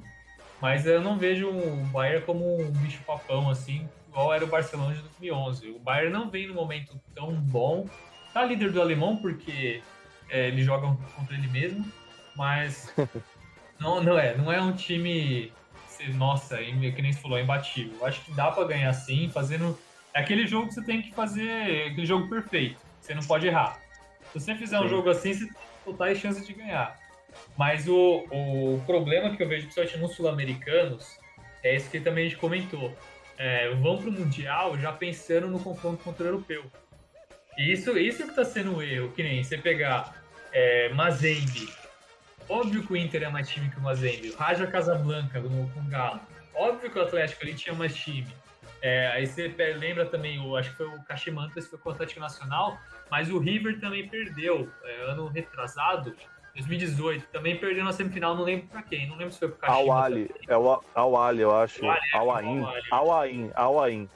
Mas 0.62 0.86
eu 0.86 1.01
não 1.01 1.17
vejo 1.17 1.50
o 1.50 1.86
Bayern 1.86 2.24
como 2.25 2.62
um 2.62 2.69
bicho-papão, 2.69 3.50
assim, 3.50 3.89
igual 4.09 4.33
era 4.33 4.43
o 4.43 4.48
Barcelona 4.48 4.93
de 4.93 5.01
2011. 5.01 5.69
O 5.69 5.79
Bayern 5.79 6.12
não 6.12 6.29
vem 6.29 6.48
no 6.48 6.53
momento 6.53 7.00
tão 7.15 7.31
bom. 7.33 7.88
Tá 8.33 8.45
líder 8.45 8.71
do 8.71 8.81
alemão 8.81 9.17
porque 9.17 9.81
é, 10.29 10.50
eles 10.50 10.65
jogam 10.65 10.95
contra 11.15 11.36
ele 11.36 11.48
mesmo 11.48 11.99
mas 12.39 12.89
não, 13.77 14.01
não 14.01 14.17
é, 14.17 14.36
não 14.38 14.50
é 14.50 14.62
um 14.62 14.72
time 14.72 15.51
nossa, 16.13 16.58
que 16.58 17.01
nem 17.01 17.12
você 17.12 17.19
falou, 17.19 17.38
imbatível. 17.38 17.98
Eu 18.00 18.05
acho 18.05 18.22
que 18.22 18.31
dá 18.31 18.50
para 18.50 18.63
ganhar 18.65 18.93
sim, 18.93 19.29
fazendo. 19.29 19.77
É 20.13 20.22
aquele 20.22 20.48
jogo 20.48 20.69
que 20.69 20.75
você 20.75 20.81
tem 20.81 21.01
que 21.01 21.13
fazer, 21.13 21.89
aquele 21.91 22.05
jogo 22.05 22.29
perfeito. 22.29 22.79
Você 23.01 23.13
não 23.13 23.22
pode 23.22 23.46
errar. 23.46 23.77
Se 24.31 24.39
você 24.39 24.55
fizer 24.55 24.79
sim. 24.79 24.86
um 24.86 24.88
jogo 24.88 25.10
assim, 25.10 25.34
você 25.34 25.46
tem 25.48 25.55
totais 25.84 26.17
chances 26.17 26.48
de 26.48 26.53
ganhar. 26.53 26.98
Mas 27.58 27.89
o, 27.89 28.25
o 28.31 28.81
problema 28.86 29.36
que 29.36 29.43
eu 29.43 29.48
vejo, 29.50 29.63
principalmente 29.63 29.98
nos 29.98 30.15
sul-americanos, 30.15 31.19
é 31.62 31.75
isso 31.75 31.89
que 31.89 32.00
também 32.00 32.27
a 32.27 32.29
gente 32.29 32.39
comentou. 32.39 32.96
É, 33.38 33.69
vão 33.75 33.98
para 33.98 34.10
o 34.10 34.13
Mundial 34.13 34.77
já 34.79 34.93
pensando 34.93 35.48
no 35.48 35.60
confronto 35.60 36.01
contra 36.01 36.24
o 36.24 36.27
europeu. 36.27 36.63
E 37.58 37.74
isso, 37.74 37.98
isso 37.98 38.24
que 38.24 38.29
está 38.29 38.46
sendo 38.46 38.77
um 38.77 38.81
erro, 38.81 39.12
que 39.12 39.22
nem 39.22 39.43
você 39.43 39.58
pegar 39.58 40.24
é, 40.53 40.88
Mazembe. 40.93 41.67
Óbvio 42.50 42.84
que 42.84 42.94
o 42.94 42.98
Inter 42.98 43.24
é 43.24 43.29
mais 43.29 43.48
time 43.48 43.70
que 43.70 43.77
o 43.77 43.82
Mazembe. 43.82 44.32
O 44.32 44.36
Raja 44.36 44.65
Casablanca 44.65 45.39
no, 45.39 45.70
com 45.70 45.79
o 45.79 45.84
Galo. 45.84 46.20
Óbvio 46.56 46.89
que 46.89 46.98
o 46.98 47.01
Atlético 47.01 47.44
ali 47.44 47.53
tinha 47.53 47.75
mais 47.75 47.96
time. 47.96 48.27
É, 48.82 49.08
aí 49.08 49.27
você 49.27 49.48
lembra 49.77 50.06
também, 50.06 50.39
o, 50.39 50.56
acho 50.56 50.72
que 50.72 50.77
foi 50.77 50.88
o 50.88 51.03
Caximantas, 51.03 51.68
foi 51.68 51.79
o 51.84 51.89
Atlético 51.89 52.20
Nacional, 52.20 52.79
mas 53.12 53.29
o 53.29 53.38
River 53.38 53.79
também 53.79 54.08
perdeu, 54.08 54.70
é, 54.84 55.12
ano 55.12 55.27
retrasado, 55.27 56.15
2018, 56.56 57.27
também 57.27 57.58
perdeu 57.58 57.84
na 57.84 57.91
semifinal, 57.91 58.36
não 58.36 58.44
lembro 58.44 58.68
pra 58.68 58.82
quem, 58.82 59.08
não 59.08 59.18
lembro 59.18 59.34
se 59.34 59.39
foi 59.39 59.50
pro 59.50 59.58
Caximantas. 59.58 59.89
Al-Ali, 59.89 60.32
é 60.48 60.58
o 60.58 60.82
Al-Ali, 60.96 61.41
eu 61.41 61.56
acho. 61.56 61.82
Al-Ain, 62.13 62.65
Al-Ain, 62.91 63.51
Al-Ain. 63.53 64.10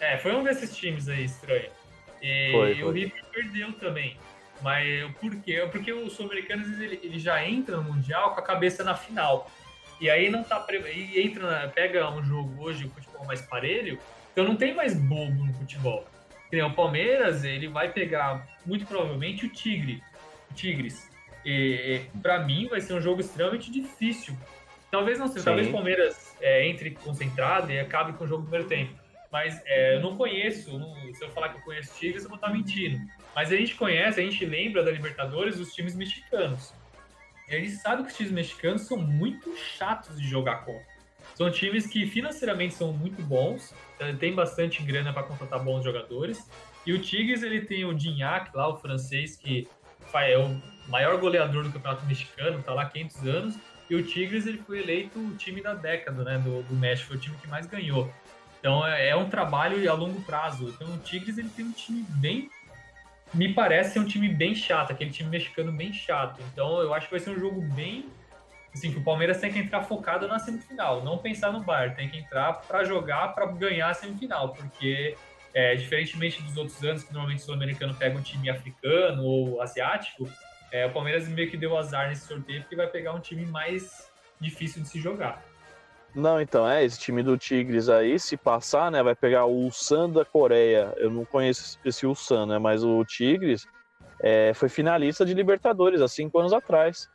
É, 0.00 0.18
foi 0.18 0.34
um 0.34 0.42
desses 0.42 0.76
times 0.76 1.08
aí 1.08 1.24
estranho. 1.24 1.70
E, 2.20 2.50
foi, 2.52 2.74
foi. 2.74 2.84
o 2.84 2.90
River 2.90 3.24
perdeu 3.32 3.72
também. 3.74 4.16
Mas 4.62 5.10
por 5.20 5.34
quê? 5.36 5.66
Porque 5.70 5.92
os 5.92 6.12
sul-americanos 6.12 6.80
ele, 6.80 7.00
ele 7.02 7.18
já 7.18 7.44
entra 7.44 7.76
no 7.76 7.84
Mundial 7.84 8.32
com 8.34 8.40
a 8.40 8.42
cabeça 8.42 8.84
na 8.84 8.94
final. 8.94 9.50
E 10.00 10.10
aí 10.10 10.30
não 10.30 10.42
tá. 10.42 10.64
E 10.92 11.20
entra, 11.20 11.70
pega 11.74 12.10
um 12.10 12.22
jogo 12.24 12.62
hoje, 12.62 12.86
o 12.86 12.90
futebol 12.90 13.24
mais 13.26 13.40
parelho, 13.42 13.98
então 14.32 14.44
não 14.44 14.56
tem 14.56 14.74
mais 14.74 14.94
bobo 14.94 15.44
no 15.44 15.52
futebol. 15.54 16.06
O 16.66 16.70
Palmeiras, 16.74 17.44
ele 17.44 17.68
vai 17.68 17.90
pegar 17.90 18.46
muito 18.66 18.84
provavelmente 18.84 19.46
o 19.46 19.48
Tigre, 19.48 20.02
o 20.50 20.54
Tigres. 20.54 21.10
E, 21.44 22.02
e 22.14 22.18
para 22.18 22.40
mim 22.40 22.68
vai 22.68 22.80
ser 22.80 22.92
um 22.92 23.00
jogo 23.00 23.20
extremamente 23.20 23.70
difícil. 23.70 24.36
Talvez 24.90 25.18
não 25.18 25.28
seja, 25.28 25.44
talvez 25.44 25.68
o 25.68 25.72
Palmeiras 25.72 26.36
é, 26.40 26.66
entre 26.68 26.90
concentrado 26.90 27.72
e 27.72 27.80
acabe 27.80 28.12
com 28.12 28.24
o 28.24 28.26
jogo 28.26 28.42
do 28.42 28.48
primeiro 28.48 28.68
tempo. 28.68 28.92
Mas 29.30 29.62
é, 29.64 29.96
eu 29.96 30.00
não 30.00 30.16
conheço, 30.16 30.78
não, 30.78 30.94
se 31.14 31.24
eu 31.24 31.30
falar 31.30 31.48
que 31.48 31.56
eu 31.56 31.62
conheço 31.62 31.98
Tigres, 31.98 32.24
eu 32.24 32.28
vou 32.28 32.36
estar 32.36 32.50
mentindo. 32.50 33.00
Mas 33.34 33.50
a 33.50 33.56
gente 33.56 33.74
conhece, 33.74 34.20
a 34.20 34.22
gente 34.22 34.44
lembra 34.44 34.84
da 34.84 34.90
Libertadores 34.90 35.58
os 35.58 35.72
times 35.74 35.94
mexicanos. 35.94 36.74
E 37.48 37.54
a 37.54 37.58
gente 37.58 37.72
sabe 37.72 38.02
que 38.02 38.10
os 38.10 38.16
times 38.16 38.32
mexicanos 38.32 38.82
são 38.82 38.98
muito 38.98 39.54
chatos 39.56 40.20
de 40.20 40.28
jogar 40.28 40.64
contra. 40.64 40.92
São 41.34 41.50
times 41.50 41.86
que 41.86 42.06
financeiramente 42.06 42.74
são 42.74 42.92
muito 42.92 43.22
bons, 43.22 43.74
eh, 43.98 44.12
tem 44.14 44.34
bastante 44.34 44.82
grana 44.82 45.12
para 45.12 45.22
contratar 45.22 45.62
bons 45.62 45.82
jogadores. 45.82 46.48
E 46.86 46.92
o 46.92 46.98
Tigres 47.00 47.42
ele 47.42 47.62
tem 47.62 47.84
o 47.84 47.98
Gignac 47.98 48.54
lá, 48.54 48.68
o 48.68 48.76
francês, 48.76 49.36
que 49.36 49.68
é 50.14 50.36
o 50.36 50.60
maior 50.88 51.18
goleador 51.18 51.64
do 51.64 51.72
campeonato 51.72 52.04
mexicano, 52.04 52.58
está 52.58 52.74
lá 52.74 52.82
há 52.82 52.86
500 52.86 53.26
anos. 53.26 53.58
E 53.88 53.94
o 53.94 54.02
Tigres 54.02 54.46
ele 54.46 54.58
foi 54.58 54.80
eleito 54.80 55.18
o 55.18 55.34
time 55.36 55.62
da 55.62 55.74
década 55.74 56.22
né, 56.24 56.38
do, 56.38 56.62
do 56.62 56.74
México, 56.74 57.08
foi 57.08 57.16
o 57.16 57.20
time 57.20 57.36
que 57.36 57.48
mais 57.48 57.66
ganhou. 57.66 58.12
Então 58.58 58.86
é, 58.86 59.08
é 59.08 59.16
um 59.16 59.28
trabalho 59.28 59.90
a 59.90 59.94
longo 59.94 60.20
prazo. 60.22 60.68
Então 60.68 60.94
o 60.94 60.98
Tigres 60.98 61.38
ele 61.38 61.48
tem 61.48 61.64
um 61.64 61.72
time 61.72 62.04
bem 62.08 62.50
me 63.34 63.52
parece 63.52 63.94
ser 63.94 64.00
um 64.00 64.06
time 64.06 64.28
bem 64.28 64.54
chato, 64.54 64.92
aquele 64.92 65.10
time 65.10 65.30
mexicano 65.30 65.72
bem 65.72 65.92
chato. 65.92 66.40
Então 66.52 66.80
eu 66.80 66.92
acho 66.92 67.06
que 67.06 67.12
vai 67.12 67.20
ser 67.20 67.30
um 67.30 67.38
jogo 67.38 67.60
bem. 67.60 68.06
Assim, 68.74 68.90
que 68.90 68.98
o 68.98 69.04
Palmeiras 69.04 69.38
tem 69.38 69.52
que 69.52 69.58
entrar 69.58 69.82
focado 69.82 70.26
na 70.26 70.38
semifinal, 70.38 71.04
não 71.04 71.18
pensar 71.18 71.52
no 71.52 71.60
bar, 71.60 71.94
tem 71.94 72.08
que 72.08 72.16
entrar 72.16 72.54
para 72.54 72.84
jogar, 72.84 73.34
para 73.34 73.44
ganhar 73.44 73.90
a 73.90 73.94
semifinal, 73.94 74.54
porque 74.54 75.14
é, 75.52 75.74
diferentemente 75.74 76.42
dos 76.42 76.56
outros 76.56 76.82
anos, 76.82 77.04
que 77.04 77.12
normalmente 77.12 77.40
o 77.40 77.44
sul-americano 77.44 77.94
pega 77.94 78.18
um 78.18 78.22
time 78.22 78.48
africano 78.48 79.24
ou 79.24 79.60
asiático, 79.60 80.26
é, 80.70 80.86
o 80.86 80.90
Palmeiras 80.90 81.28
meio 81.28 81.50
que 81.50 81.56
deu 81.58 81.76
azar 81.76 82.08
nesse 82.08 82.26
sorteio, 82.26 82.62
porque 82.62 82.74
vai 82.74 82.86
pegar 82.86 83.12
um 83.12 83.20
time 83.20 83.44
mais 83.44 84.10
difícil 84.40 84.82
de 84.82 84.88
se 84.88 84.98
jogar. 84.98 85.44
Não, 86.14 86.40
então, 86.40 86.68
é, 86.68 86.84
esse 86.84 86.98
time 86.98 87.22
do 87.22 87.38
Tigres 87.38 87.88
aí, 87.88 88.18
se 88.18 88.36
passar, 88.36 88.90
né, 88.90 89.02
vai 89.02 89.14
pegar 89.14 89.46
o 89.46 89.52
Ulsan 89.52 90.10
da 90.10 90.24
Coreia. 90.24 90.92
Eu 90.98 91.10
não 91.10 91.24
conheço 91.24 91.78
esse 91.84 92.06
Ulsan, 92.06 92.46
né, 92.46 92.58
mas 92.58 92.84
o 92.84 93.02
Tigres 93.04 93.66
é, 94.20 94.52
foi 94.54 94.68
finalista 94.68 95.24
de 95.24 95.32
Libertadores 95.32 96.02
há 96.02 96.08
cinco 96.08 96.38
anos 96.38 96.52
atrás, 96.52 97.08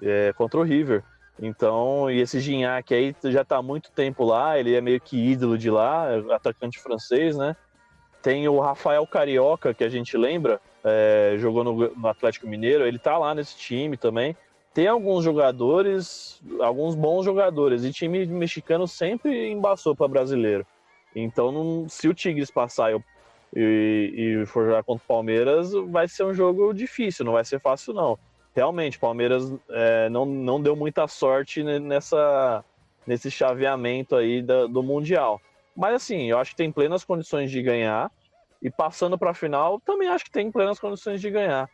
é, 0.00 0.32
contra 0.34 0.60
o 0.60 0.62
River. 0.62 1.02
Então, 1.40 2.10
e 2.10 2.20
esse 2.20 2.38
Gignac 2.38 2.94
aí 2.94 3.14
já 3.24 3.44
tá 3.44 3.56
há 3.56 3.62
muito 3.62 3.90
tempo 3.90 4.24
lá, 4.24 4.58
ele 4.58 4.74
é 4.74 4.80
meio 4.80 5.00
que 5.00 5.16
ídolo 5.16 5.58
de 5.58 5.70
lá, 5.70 6.06
atacante 6.32 6.78
francês, 6.80 7.36
né? 7.36 7.56
Tem 8.22 8.48
o 8.48 8.58
Rafael 8.58 9.06
Carioca, 9.06 9.72
que 9.72 9.84
a 9.84 9.88
gente 9.88 10.16
lembra, 10.16 10.60
é, 10.84 11.34
jogou 11.38 11.62
no, 11.62 11.94
no 11.94 12.08
Atlético 12.08 12.48
Mineiro, 12.48 12.86
ele 12.86 12.98
tá 12.98 13.16
lá 13.18 13.34
nesse 13.34 13.56
time 13.56 13.96
também 13.96 14.36
tem 14.78 14.86
alguns 14.86 15.24
jogadores, 15.24 16.40
alguns 16.60 16.94
bons 16.94 17.24
jogadores, 17.24 17.82
e 17.82 17.90
time 17.90 18.24
mexicano 18.26 18.86
sempre 18.86 19.50
embaçou 19.50 19.92
para 19.92 20.06
brasileiro. 20.06 20.64
Então, 21.16 21.50
não, 21.50 21.88
se 21.88 22.06
o 22.06 22.14
Tigres 22.14 22.48
passar 22.48 22.92
e, 22.92 23.02
e, 23.56 24.40
e, 24.40 24.46
for 24.46 24.66
jogar 24.66 24.84
contra 24.84 25.02
o 25.02 25.08
Palmeiras, 25.08 25.72
vai 25.88 26.06
ser 26.06 26.22
um 26.22 26.32
jogo 26.32 26.72
difícil, 26.72 27.24
não 27.24 27.32
vai 27.32 27.44
ser 27.44 27.58
fácil, 27.58 27.92
não. 27.92 28.16
Realmente, 28.54 28.98
o 28.98 29.00
Palmeiras 29.00 29.52
é, 29.68 30.08
não, 30.10 30.24
não 30.24 30.62
deu 30.62 30.76
muita 30.76 31.08
sorte 31.08 31.64
nessa, 31.64 32.64
nesse 33.04 33.32
chaveamento 33.32 34.14
aí 34.14 34.40
da, 34.40 34.68
do 34.68 34.80
Mundial. 34.80 35.40
Mas, 35.74 35.94
assim, 35.94 36.30
eu 36.30 36.38
acho 36.38 36.52
que 36.52 36.56
tem 36.58 36.70
plenas 36.70 37.02
condições 37.02 37.50
de 37.50 37.60
ganhar, 37.60 38.12
e 38.62 38.70
passando 38.70 39.18
para 39.18 39.32
a 39.32 39.34
final, 39.34 39.80
também 39.80 40.06
acho 40.06 40.24
que 40.24 40.30
tem 40.30 40.52
plenas 40.52 40.78
condições 40.78 41.20
de 41.20 41.28
ganhar. 41.32 41.68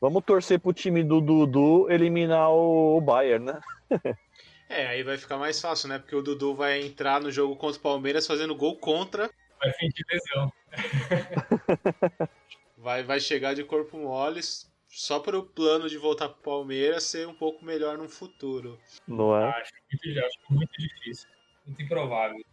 Vamos 0.00 0.24
torcer 0.24 0.60
pro 0.60 0.72
time 0.72 1.02
do 1.02 1.20
Dudu 1.20 1.90
eliminar 1.90 2.50
o 2.50 3.00
Bayern, 3.00 3.46
né? 3.46 3.60
é, 4.68 4.86
aí 4.88 5.02
vai 5.02 5.16
ficar 5.16 5.38
mais 5.38 5.60
fácil, 5.60 5.88
né? 5.88 5.98
Porque 5.98 6.14
o 6.14 6.22
Dudu 6.22 6.54
vai 6.54 6.80
entrar 6.80 7.20
no 7.20 7.30
jogo 7.30 7.56
contra 7.56 7.78
o 7.78 7.82
Palmeiras 7.82 8.26
fazendo 8.26 8.54
gol 8.54 8.76
contra. 8.76 9.30
Vai 9.58 9.72
fingir 9.72 10.04
lesão. 10.10 10.52
vai, 12.76 13.02
vai 13.02 13.20
chegar 13.20 13.54
de 13.54 13.64
corpo 13.64 13.96
mole 13.96 14.40
só 14.88 15.18
para 15.18 15.38
o 15.38 15.42
plano 15.42 15.88
de 15.88 15.96
voltar 15.96 16.28
pro 16.28 16.42
Palmeiras 16.42 17.04
ser 17.04 17.26
um 17.26 17.34
pouco 17.34 17.64
melhor 17.64 17.96
no 17.96 18.08
futuro. 18.08 18.78
Não 19.08 19.36
é? 19.36 19.48
Acho 19.48 19.72
muito, 19.90 20.24
acho 20.24 20.38
muito 20.50 20.72
difícil. 20.78 21.28
Muito 21.66 21.82
improvável. 21.82 22.44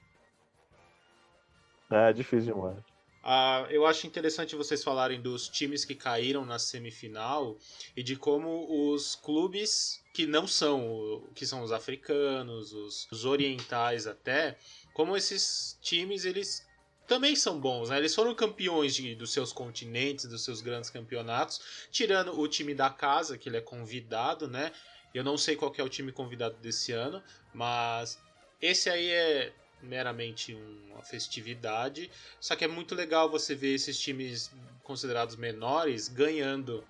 É, 1.92 2.14
difícil 2.14 2.56
demais. 2.56 2.93
Uh, 3.24 3.72
eu 3.72 3.86
acho 3.86 4.06
interessante 4.06 4.53
vocês 4.53 4.84
falarem 4.84 5.22
dos 5.22 5.48
times 5.48 5.86
que 5.86 5.96
caíram 5.96 6.46
na 6.46 6.60
semifinal 6.60 7.58
e 7.96 8.03
de 8.03 8.18
como 8.18 8.92
os 8.92 9.15
clubes 9.15 10.03
que 10.13 10.27
não 10.27 10.46
são, 10.46 11.25
que 11.34 11.46
são 11.46 11.63
os 11.63 11.72
africanos, 11.72 12.74
os, 12.74 13.08
os 13.10 13.24
orientais 13.24 14.08
até, 14.08 14.58
como 14.94 15.15
esses 15.15 15.80
times 15.82 16.25
eles 16.25 16.68
também 17.08 17.34
são 17.36 17.60
bons, 17.60 17.89
né? 17.89 17.98
Eles 17.98 18.13
foram 18.13 18.36
campeões 18.36 18.94
de, 18.94 19.15
dos 19.15 19.32
seus 19.32 19.53
continentes, 19.53 20.25
dos 20.25 20.44
seus 20.44 20.60
grandes 20.60 20.89
campeonatos, 20.89 21.88
tirando 21.92 22.38
o 22.38 22.48
time 22.48 22.75
da 22.75 22.89
casa, 22.89 23.38
que 23.38 23.48
ele 23.48 23.58
é 23.58 23.62
convidado, 23.62 24.48
né? 24.50 24.72
Eu 25.13 25.24
não 25.24 25.38
sei 25.38 25.56
qual 25.56 25.74
é 25.77 25.84
o 25.84 25.89
time 25.89 26.12
convidado 26.12 26.58
desse 26.58 26.92
ano, 26.92 27.24
mas 27.53 28.20
esse 28.62 28.89
aí 28.89 29.10
é 29.10 29.53
meramente 29.84 30.56
uma 30.90 31.04
festividade. 31.04 32.10
Só 32.40 32.56
que 32.56 32.63
é 32.63 32.68
muito 32.68 32.96
legal 32.96 33.30
você 33.30 33.54
ver 33.54 33.74
esses 33.75 34.00
times 34.00 34.52
considerados 34.84 35.36
menores 35.36 36.08
ganhando. 36.08 36.84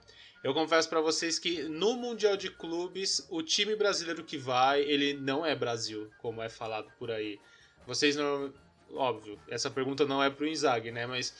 Eu 0.43 0.53
confesso 0.53 0.89
para 0.89 1.01
vocês 1.01 1.39
que 1.39 1.63
no 1.63 1.95
Mundial 1.95 2.35
de 2.35 2.49
Clubes, 2.49 3.25
o 3.29 3.41
time 3.41 3.75
brasileiro 3.75 4.23
que 4.23 4.37
vai, 4.37 4.81
ele 4.81 5.13
não 5.13 5.45
é 5.45 5.55
Brasil, 5.55 6.11
como 6.19 6.41
é 6.41 6.49
falado 6.49 6.91
por 6.99 7.09
aí. 7.09 7.39
Vocês 7.87 8.15
não. 8.15 8.53
Óbvio, 8.91 9.39
essa 9.47 9.71
pergunta 9.71 10.05
não 10.05 10.21
é 10.21 10.29
pro 10.29 10.47
Inzaghi, 10.47 10.91
né? 10.91 11.07
Mas 11.07 11.33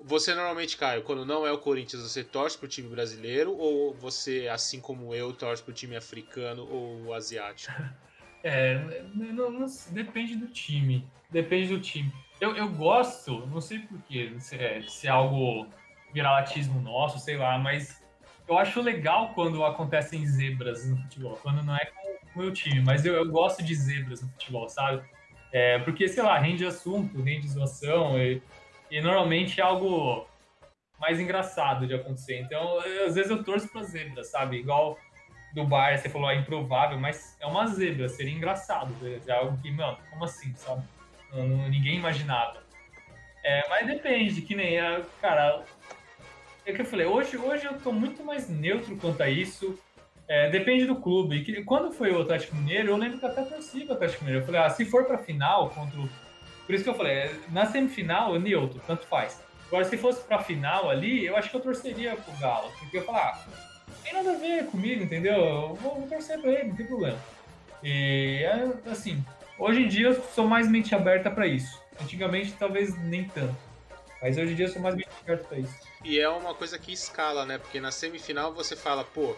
você 0.00 0.34
normalmente, 0.34 0.76
Caio, 0.76 1.02
quando 1.02 1.24
não 1.24 1.46
é 1.46 1.52
o 1.52 1.58
Corinthians, 1.58 2.02
você 2.02 2.22
torce 2.22 2.56
pro 2.56 2.68
time 2.68 2.88
brasileiro 2.88 3.52
ou 3.56 3.94
você, 3.94 4.48
assim 4.48 4.80
como 4.80 5.14
eu, 5.14 5.32
torce 5.32 5.62
pro 5.62 5.72
time 5.72 5.96
africano 5.96 6.66
ou 6.70 7.12
asiático? 7.14 7.72
É, 8.42 8.78
não, 9.14 9.50
não, 9.50 9.66
depende 9.90 10.36
do 10.36 10.48
time. 10.48 11.06
Depende 11.30 11.68
do 11.68 11.80
time. 11.80 12.12
Eu, 12.40 12.54
eu 12.54 12.68
gosto, 12.68 13.46
não 13.46 13.60
sei 13.60 13.80
porquê, 13.80 14.32
se 14.38 14.56
é, 14.56 14.82
se 14.82 15.06
é 15.06 15.10
algo 15.10 15.66
viralatismo 16.12 16.80
nosso, 16.80 17.18
sei 17.18 17.36
lá, 17.36 17.58
mas 17.58 18.04
eu 18.46 18.58
acho 18.58 18.80
legal 18.80 19.30
quando 19.34 19.64
acontecem 19.64 20.24
zebras 20.26 20.88
no 20.88 20.96
futebol, 21.02 21.38
quando 21.42 21.62
não 21.62 21.74
é 21.74 21.86
com 21.86 22.40
o 22.40 22.42
meu 22.42 22.52
time, 22.52 22.80
mas 22.80 23.04
eu, 23.04 23.14
eu 23.14 23.28
gosto 23.30 23.62
de 23.62 23.74
zebras 23.74 24.22
no 24.22 24.28
futebol, 24.28 24.68
sabe? 24.68 25.02
É, 25.52 25.78
porque, 25.80 26.06
sei 26.08 26.22
lá, 26.22 26.38
rende 26.38 26.64
assunto, 26.64 27.22
rende 27.22 27.48
zoação, 27.48 28.18
e, 28.18 28.42
e 28.90 29.00
normalmente 29.00 29.60
é 29.60 29.64
algo 29.64 30.26
mais 30.98 31.18
engraçado 31.18 31.86
de 31.86 31.94
acontecer. 31.94 32.38
Então, 32.40 32.80
eu, 32.82 33.06
às 33.06 33.14
vezes 33.14 33.30
eu 33.30 33.42
torço 33.42 33.68
pra 33.68 33.82
zebras, 33.82 34.30
sabe? 34.30 34.56
Igual 34.56 34.98
do 35.56 35.64
Bayern, 35.64 36.02
você 36.02 36.10
falou, 36.10 36.30
é 36.30 36.36
improvável, 36.36 36.98
mas 36.98 37.34
é 37.40 37.46
uma 37.46 37.66
zebra, 37.66 38.10
seria 38.10 38.32
engraçado. 38.32 38.94
É 39.26 39.32
algo 39.32 39.56
que, 39.62 39.70
mano, 39.70 39.96
como 40.10 40.24
assim, 40.24 40.54
sabe? 40.54 40.82
Ninguém 41.70 41.96
imaginava. 41.96 42.62
É, 43.42 43.66
mas 43.70 43.86
depende, 43.86 44.42
que 44.42 44.54
nem, 44.54 44.78
a, 44.78 45.00
cara, 45.20 45.64
é 46.66 46.72
que 46.72 46.82
eu 46.82 46.84
falei, 46.84 47.06
hoje, 47.06 47.38
hoje 47.38 47.64
eu 47.64 47.80
tô 47.80 47.90
muito 47.90 48.22
mais 48.22 48.50
neutro 48.50 48.94
quanto 48.98 49.22
a 49.22 49.30
isso. 49.30 49.78
É, 50.28 50.50
depende 50.50 50.84
do 50.84 50.96
clube. 50.96 51.42
Que, 51.42 51.64
quando 51.64 51.90
foi 51.90 52.12
o 52.12 52.20
Atlético 52.20 52.54
Mineiro, 52.56 52.90
eu 52.90 52.96
lembro 52.96 53.18
que 53.18 53.24
até 53.24 53.42
torci 53.42 53.86
o 53.88 53.92
Atlético 53.92 54.24
Mineiro. 54.24 54.42
Eu 54.42 54.46
falei, 54.46 54.60
ah, 54.60 54.68
se 54.68 54.84
for 54.84 55.04
pra 55.04 55.16
final 55.16 55.70
contra 55.70 55.98
o... 55.98 56.08
Por 56.66 56.74
isso 56.74 56.84
que 56.84 56.90
eu 56.90 56.94
falei, 56.94 57.12
é, 57.12 57.34
na 57.48 57.64
semifinal, 57.64 58.34
eu 58.34 58.40
neutro, 58.40 58.78
tanto 58.86 59.06
faz. 59.06 59.42
Agora, 59.68 59.84
se 59.84 59.96
fosse 59.96 60.22
pra 60.24 60.40
final 60.40 60.90
ali, 60.90 61.24
eu 61.24 61.36
acho 61.36 61.48
que 61.48 61.56
eu 61.56 61.60
torceria 61.60 62.14
pro 62.16 62.36
Galo. 62.38 62.70
Porque 62.78 62.98
eu 62.98 63.04
falar, 63.04 63.42
ah, 63.46 63.75
tem 64.06 64.14
nada 64.14 64.32
a 64.32 64.38
ver 64.38 64.66
comigo, 64.66 65.02
entendeu? 65.02 65.34
Eu 65.34 65.74
vou, 65.74 65.96
vou 65.96 66.08
torcer 66.08 66.40
pra 66.40 66.52
ele, 66.52 66.68
não 66.68 66.76
tem 66.76 66.86
problema. 66.86 67.18
E, 67.82 68.44
é, 68.44 68.90
assim, 68.90 69.24
hoje 69.58 69.82
em 69.82 69.88
dia 69.88 70.08
eu 70.08 70.22
sou 70.34 70.46
mais 70.46 70.68
mente 70.68 70.94
aberta 70.94 71.28
para 71.28 71.46
isso. 71.46 71.80
Antigamente, 72.00 72.52
talvez 72.52 72.96
nem 73.02 73.24
tanto. 73.24 73.56
Mas 74.22 74.38
hoje 74.38 74.52
em 74.52 74.54
dia 74.54 74.66
eu 74.66 74.72
sou 74.72 74.80
mais 74.80 74.94
mente 74.94 75.08
aberta 75.22 75.44
pra 75.44 75.58
isso. 75.58 75.74
E 76.04 76.20
é 76.20 76.28
uma 76.28 76.54
coisa 76.54 76.78
que 76.78 76.92
escala, 76.92 77.44
né? 77.44 77.58
Porque 77.58 77.80
na 77.80 77.90
semifinal 77.90 78.54
você 78.54 78.76
fala, 78.76 79.02
pô, 79.02 79.34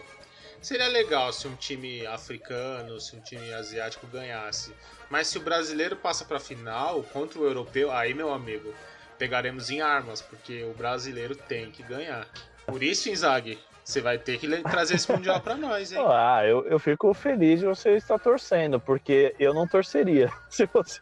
seria 0.61 0.87
legal 0.87 1.33
se 1.33 1.47
um 1.47 1.55
time 1.55 2.05
africano, 2.05 2.99
se 2.99 3.15
um 3.15 3.19
time 3.21 3.51
asiático 3.53 4.05
ganhasse. 4.07 4.71
Mas 5.09 5.27
se 5.27 5.39
o 5.39 5.41
brasileiro 5.41 5.95
passa 5.95 6.23
pra 6.25 6.39
final 6.39 7.01
contra 7.03 7.39
o 7.39 7.45
europeu, 7.45 7.91
aí, 7.91 8.13
meu 8.13 8.31
amigo, 8.31 8.71
pegaremos 9.17 9.71
em 9.71 9.81
armas, 9.81 10.21
porque 10.21 10.63
o 10.63 10.73
brasileiro 10.73 11.35
tem 11.35 11.71
que 11.71 11.81
ganhar. 11.81 12.27
Por 12.67 12.83
isso, 12.83 13.09
Inzaghi, 13.09 13.57
você 13.89 14.01
vai 14.01 14.19
ter 14.19 14.37
que 14.37 14.47
trazer 14.63 14.95
esse 14.95 15.11
Mundial 15.11 15.41
para 15.41 15.57
nós, 15.57 15.91
hein? 15.91 15.99
Ah, 16.07 16.45
eu, 16.45 16.65
eu 16.67 16.77
fico 16.77 17.11
feliz 17.13 17.59
de 17.59 17.65
você 17.65 17.95
estar 17.95 18.19
torcendo, 18.19 18.79
porque 18.79 19.33
eu 19.39 19.53
não 19.53 19.67
torceria 19.67 20.31
se 20.47 20.67
fosse, 20.67 21.01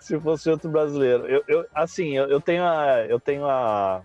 se 0.00 0.18
fosse 0.18 0.50
outro 0.50 0.68
brasileiro. 0.68 1.26
Eu, 1.26 1.44
eu 1.46 1.66
assim, 1.72 2.16
eu, 2.16 2.26
eu, 2.28 2.40
tenho 2.40 2.64
a, 2.64 3.06
eu 3.08 3.20
tenho 3.20 3.46
a, 3.46 4.02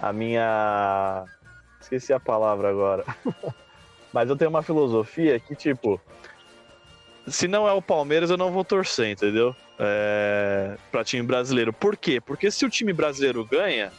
a 0.00 0.12
minha. 0.12 1.24
Esqueci 1.80 2.12
a 2.12 2.20
palavra 2.20 2.68
agora. 2.68 3.04
Mas 4.12 4.28
eu 4.28 4.36
tenho 4.36 4.50
uma 4.50 4.62
filosofia 4.62 5.40
que, 5.40 5.56
tipo, 5.56 5.98
se 7.26 7.48
não 7.48 7.66
é 7.66 7.72
o 7.72 7.80
Palmeiras, 7.80 8.30
eu 8.30 8.36
não 8.36 8.52
vou 8.52 8.62
torcer, 8.62 9.08
entendeu? 9.10 9.56
É, 9.78 10.76
pra 10.90 11.02
time 11.02 11.22
brasileiro. 11.22 11.72
Por 11.72 11.96
quê? 11.96 12.20
Porque 12.20 12.50
se 12.50 12.66
o 12.66 12.68
time 12.68 12.92
brasileiro 12.92 13.42
ganha, 13.42 13.90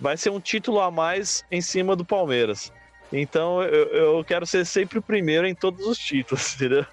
vai 0.00 0.16
ser 0.16 0.30
um 0.30 0.40
título 0.40 0.80
a 0.80 0.90
mais 0.90 1.44
em 1.52 1.60
cima 1.60 1.94
do 1.94 2.04
Palmeiras. 2.04 2.72
Então 3.12 3.62
eu, 3.62 3.86
eu 3.88 4.24
quero 4.24 4.46
ser 4.46 4.64
sempre 4.64 4.98
o 4.98 5.02
primeiro 5.02 5.46
em 5.46 5.54
todos 5.54 5.86
os 5.86 5.98
títulos, 5.98 6.54
entendeu? 6.56 6.86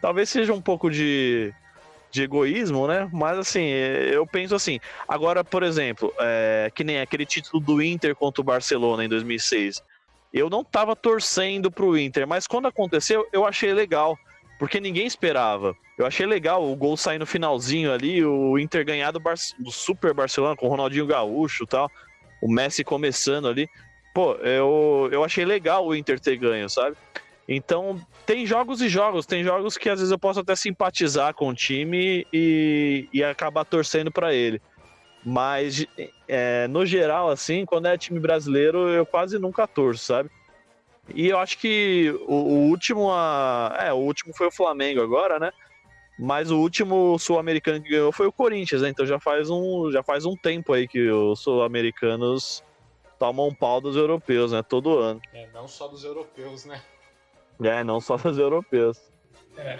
Talvez 0.00 0.28
seja 0.28 0.52
um 0.52 0.60
pouco 0.60 0.90
de, 0.90 1.52
de 2.10 2.22
egoísmo, 2.22 2.86
né? 2.86 3.08
Mas 3.12 3.38
assim, 3.38 3.66
eu 3.66 4.26
penso 4.26 4.54
assim. 4.54 4.78
Agora, 5.06 5.42
por 5.44 5.62
exemplo, 5.62 6.12
é, 6.20 6.70
que 6.74 6.84
nem 6.84 7.00
aquele 7.00 7.26
título 7.26 7.60
do 7.60 7.82
Inter 7.82 8.14
contra 8.14 8.40
o 8.40 8.44
Barcelona 8.44 9.04
em 9.04 9.08
2006. 9.08 9.82
Eu 10.32 10.50
não 10.50 10.62
tava 10.62 10.94
torcendo 10.94 11.70
pro 11.70 11.96
Inter, 11.96 12.26
mas 12.26 12.46
quando 12.46 12.68
aconteceu, 12.68 13.26
eu 13.32 13.46
achei 13.46 13.72
legal. 13.72 14.16
Porque 14.58 14.80
ninguém 14.80 15.06
esperava. 15.06 15.74
Eu 15.96 16.04
achei 16.04 16.26
legal 16.26 16.68
o 16.68 16.76
gol 16.76 16.96
sair 16.96 17.18
no 17.18 17.26
finalzinho 17.26 17.92
ali, 17.92 18.24
o 18.24 18.58
Inter 18.58 18.84
ganhar 18.84 19.10
do, 19.10 19.20
Bar 19.20 19.34
do 19.58 19.70
Super 19.70 20.12
Barcelona 20.12 20.56
com 20.56 20.66
o 20.66 20.68
Ronaldinho 20.68 21.06
Gaúcho 21.06 21.64
e 21.64 21.66
tal. 21.66 21.90
O 22.42 22.50
Messi 22.50 22.84
começando 22.84 23.48
ali 23.48 23.68
pô, 24.18 24.32
eu, 24.42 25.08
eu 25.12 25.22
achei 25.22 25.44
legal 25.44 25.86
o 25.86 25.94
Inter 25.94 26.18
ter 26.18 26.36
ganho, 26.36 26.68
sabe? 26.68 26.96
Então, 27.48 28.04
tem 28.26 28.44
jogos 28.44 28.82
e 28.82 28.88
jogos. 28.88 29.24
Tem 29.24 29.44
jogos 29.44 29.78
que 29.78 29.88
às 29.88 30.00
vezes 30.00 30.10
eu 30.10 30.18
posso 30.18 30.40
até 30.40 30.56
simpatizar 30.56 31.32
com 31.34 31.50
o 31.50 31.54
time 31.54 32.26
e, 32.32 33.08
e 33.12 33.22
acabar 33.22 33.64
torcendo 33.64 34.10
para 34.10 34.34
ele. 34.34 34.60
Mas, 35.24 35.86
é, 36.26 36.66
no 36.66 36.84
geral, 36.84 37.30
assim, 37.30 37.64
quando 37.64 37.86
é 37.86 37.96
time 37.96 38.18
brasileiro, 38.18 38.88
eu 38.88 39.06
quase 39.06 39.38
nunca 39.38 39.68
torço, 39.68 40.06
sabe? 40.06 40.28
E 41.14 41.28
eu 41.28 41.38
acho 41.38 41.56
que 41.56 42.12
o, 42.26 42.34
o 42.34 42.68
último. 42.70 43.12
A, 43.12 43.78
é, 43.82 43.92
o 43.92 43.98
último 43.98 44.34
foi 44.36 44.48
o 44.48 44.52
Flamengo 44.52 45.00
agora, 45.00 45.38
né? 45.38 45.52
Mas 46.18 46.50
o 46.50 46.58
último 46.58 47.16
sul-americano 47.20 47.80
que 47.80 47.90
ganhou 47.90 48.10
foi 48.10 48.26
o 48.26 48.32
Corinthians, 48.32 48.82
né? 48.82 48.88
Então 48.88 49.06
já 49.06 49.20
faz 49.20 49.48
um, 49.48 49.92
já 49.92 50.02
faz 50.02 50.24
um 50.24 50.34
tempo 50.34 50.72
aí 50.72 50.88
que 50.88 51.08
os 51.08 51.38
sul-americanos 51.38 52.64
tomam 53.18 53.48
um 53.48 53.54
pau 53.54 53.80
dos 53.80 53.96
europeus, 53.96 54.52
né? 54.52 54.62
Todo 54.62 54.98
ano. 54.98 55.20
É, 55.32 55.48
não 55.52 55.66
só 55.66 55.88
dos 55.88 56.04
europeus, 56.04 56.64
né? 56.64 56.80
É, 57.62 57.82
não 57.82 58.00
só 58.00 58.16
dos 58.16 58.38
europeus. 58.38 59.00
É. 59.56 59.78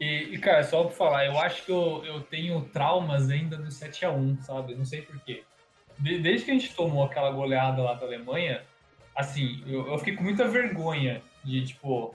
E, 0.00 0.34
e, 0.34 0.38
cara, 0.38 0.64
só 0.64 0.84
pra 0.84 0.92
falar, 0.92 1.26
eu 1.26 1.38
acho 1.38 1.64
que 1.64 1.70
eu, 1.70 2.02
eu 2.04 2.20
tenho 2.22 2.62
traumas 2.72 3.30
ainda 3.30 3.56
do 3.56 3.68
7x1, 3.68 4.40
sabe? 4.42 4.74
Não 4.74 4.84
sei 4.84 5.02
porquê. 5.02 5.44
De, 5.98 6.18
desde 6.18 6.46
que 6.46 6.50
a 6.50 6.54
gente 6.54 6.74
tomou 6.74 7.04
aquela 7.04 7.30
goleada 7.30 7.82
lá 7.82 7.94
da 7.94 8.06
Alemanha, 8.06 8.62
assim, 9.14 9.62
eu, 9.66 9.86
eu 9.86 9.98
fiquei 9.98 10.16
com 10.16 10.24
muita 10.24 10.48
vergonha 10.48 11.22
de, 11.44 11.66
tipo, 11.66 12.14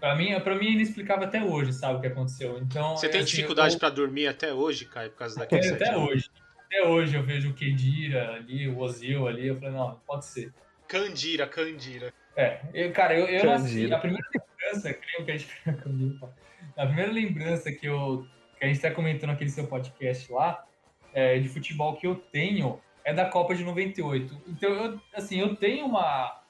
Pra 0.00 0.14
mim, 0.14 0.38
pra 0.40 0.54
mim 0.54 0.66
é 0.66 0.70
inexplicável 0.72 1.26
até 1.26 1.42
hoje, 1.42 1.72
sabe, 1.72 1.96
o 1.96 2.00
que 2.02 2.08
aconteceu. 2.08 2.58
Então, 2.58 2.94
Você 2.94 3.08
tem 3.08 3.22
assim, 3.22 3.30
dificuldade 3.30 3.74
eu... 3.74 3.80
para 3.80 3.88
dormir 3.88 4.26
até 4.26 4.52
hoje, 4.52 4.84
Caio, 4.84 5.10
por 5.10 5.16
causa 5.16 5.38
daquele 5.38 5.66
Até, 5.72 5.88
até 5.88 5.96
hoje 5.96 6.28
até 6.66 6.86
hoje 6.86 7.16
eu 7.16 7.22
vejo 7.22 7.50
o 7.50 7.54
Kedira 7.54 8.34
ali, 8.34 8.68
o 8.68 8.78
Ozil 8.78 9.28
ali, 9.28 9.46
eu 9.46 9.56
falei, 9.56 9.70
não, 9.74 10.00
pode 10.06 10.26
ser. 10.26 10.52
Candira, 10.88 11.46
Candira. 11.46 12.12
É, 12.36 12.60
eu, 12.74 12.92
cara, 12.92 13.18
eu, 13.18 13.26
eu 13.26 13.44
nasci, 13.44 13.92
a 13.92 13.98
primeira 13.98 14.26
lembrança, 14.34 14.92
creio 14.94 15.24
que 15.24 15.30
a 15.30 15.36
gente. 15.36 15.48
a 16.76 16.86
primeira 16.86 17.12
lembrança 17.12 17.72
que 17.72 17.86
eu. 17.86 18.26
que 18.58 18.64
a 18.64 18.68
gente 18.68 18.80
tá 18.80 18.90
comentando 18.90 19.30
aquele 19.30 19.50
seu 19.50 19.66
podcast 19.66 20.30
lá, 20.32 20.64
é, 21.12 21.38
de 21.38 21.48
futebol 21.48 21.96
que 21.96 22.06
eu 22.06 22.16
tenho, 22.16 22.80
é 23.04 23.14
da 23.14 23.26
Copa 23.26 23.54
de 23.54 23.62
98. 23.62 24.42
Então, 24.48 24.70
eu, 24.70 25.00
assim, 25.14 25.38
eu 25.38 25.54
tenho 25.54 25.86
uma, 25.86 26.42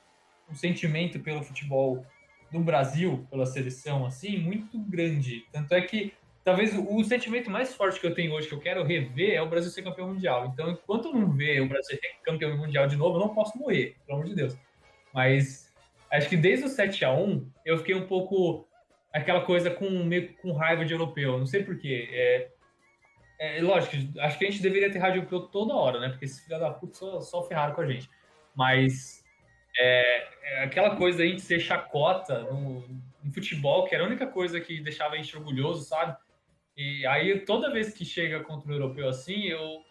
um 0.50 0.55
sentimento 0.55 1.20
pelo 1.20 1.42
futebol 1.42 2.05
do 2.50 2.61
Brasil, 2.61 3.27
pela 3.31 3.44
seleção, 3.44 4.07
assim, 4.07 4.38
muito 4.38 4.79
grande. 4.79 5.44
Tanto 5.53 5.74
é 5.74 5.83
que 5.83 6.14
talvez 6.44 6.76
o 6.76 7.02
sentimento 7.02 7.50
mais 7.50 7.74
forte 7.74 7.98
que 7.98 8.07
eu 8.07 8.14
tenho 8.14 8.33
hoje, 8.33 8.46
que 8.46 8.54
eu 8.54 8.61
quero 8.61 8.85
rever, 8.85 9.35
é 9.35 9.40
o 9.40 9.48
Brasil 9.48 9.70
ser 9.70 9.83
campeão 9.83 10.09
mundial. 10.09 10.46
Então, 10.46 10.70
enquanto 10.70 11.07
eu 11.07 11.14
não 11.14 11.33
ver 11.33 11.62
o 11.62 11.68
Brasil 11.68 11.98
ser 11.98 12.00
campeão 12.22 12.57
mundial 12.57 12.87
de 12.87 12.96
novo, 12.96 13.16
eu 13.16 13.20
não 13.20 13.35
posso 13.35 13.59
morrer, 13.59 13.96
pelo 14.07 14.18
amor 14.18 14.28
de 14.28 14.37
Deus. 14.37 14.57
Mas 15.12 15.72
acho 16.12 16.28
que 16.28 16.37
desde 16.37 16.66
o 16.66 16.68
7 16.68 17.04
a 17.04 17.12
1 17.12 17.50
eu 17.64 17.78
fiquei 17.78 17.94
um 17.94 18.07
pouco 18.07 18.68
aquela 19.12 19.40
coisa 19.40 19.70
com 19.70 19.88
meio 19.88 20.35
com 20.35 20.52
raiva 20.52 20.85
de 20.85 20.92
europeu. 20.92 21.38
Não 21.38 21.46
sei 21.46 21.64
porquê. 21.64 22.09
É, 22.12 22.48
é, 23.38 23.62
lógico, 23.62 23.96
acho 24.20 24.38
que 24.38 24.44
a 24.44 24.50
gente 24.50 24.62
deveria 24.62 24.90
ter 24.92 24.98
rádio 24.98 25.20
europeu 25.20 25.40
toda 25.42 25.74
hora, 25.74 25.98
né? 25.98 26.11
Porque 26.11 26.26
esses 26.26 26.44
filhos 26.44 26.61
da 26.61 26.70
puta 26.70 26.94
só, 26.94 27.20
só 27.20 27.42
ferraram 27.44 27.74
com 27.74 27.80
a 27.80 27.87
gente. 27.87 28.11
Mas 28.54 29.24
é, 29.78 30.28
é 30.42 30.64
aquela 30.64 30.96
coisa 30.96 31.18
da 31.18 31.24
gente 31.24 31.40
ser 31.40 31.59
chacota 31.59 32.40
no, 32.42 32.87
no 33.22 33.33
futebol, 33.33 33.87
que 33.87 33.94
era 33.94 34.04
a 34.04 34.07
única 34.07 34.26
coisa 34.26 34.61
que 34.61 34.80
deixava 34.80 35.14
a 35.14 35.16
gente 35.16 35.35
orgulhoso, 35.37 35.85
sabe? 35.85 36.16
E 36.77 37.07
aí, 37.07 37.39
toda 37.41 37.73
vez 37.73 37.93
que 37.93 38.05
chega 38.05 38.41
contra 38.41 38.71
o 38.71 38.75
europeu 38.75 39.09
assim, 39.09 39.45
eu. 39.45 39.85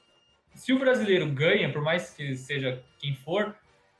Se 0.53 0.71
o 0.71 0.77
brasileiro 0.79 1.27
ganha, 1.31 1.71
por 1.71 1.81
mais 1.81 2.11
que 2.11 2.35
seja 2.35 2.83
quem 2.99 3.15
for, 3.15 3.55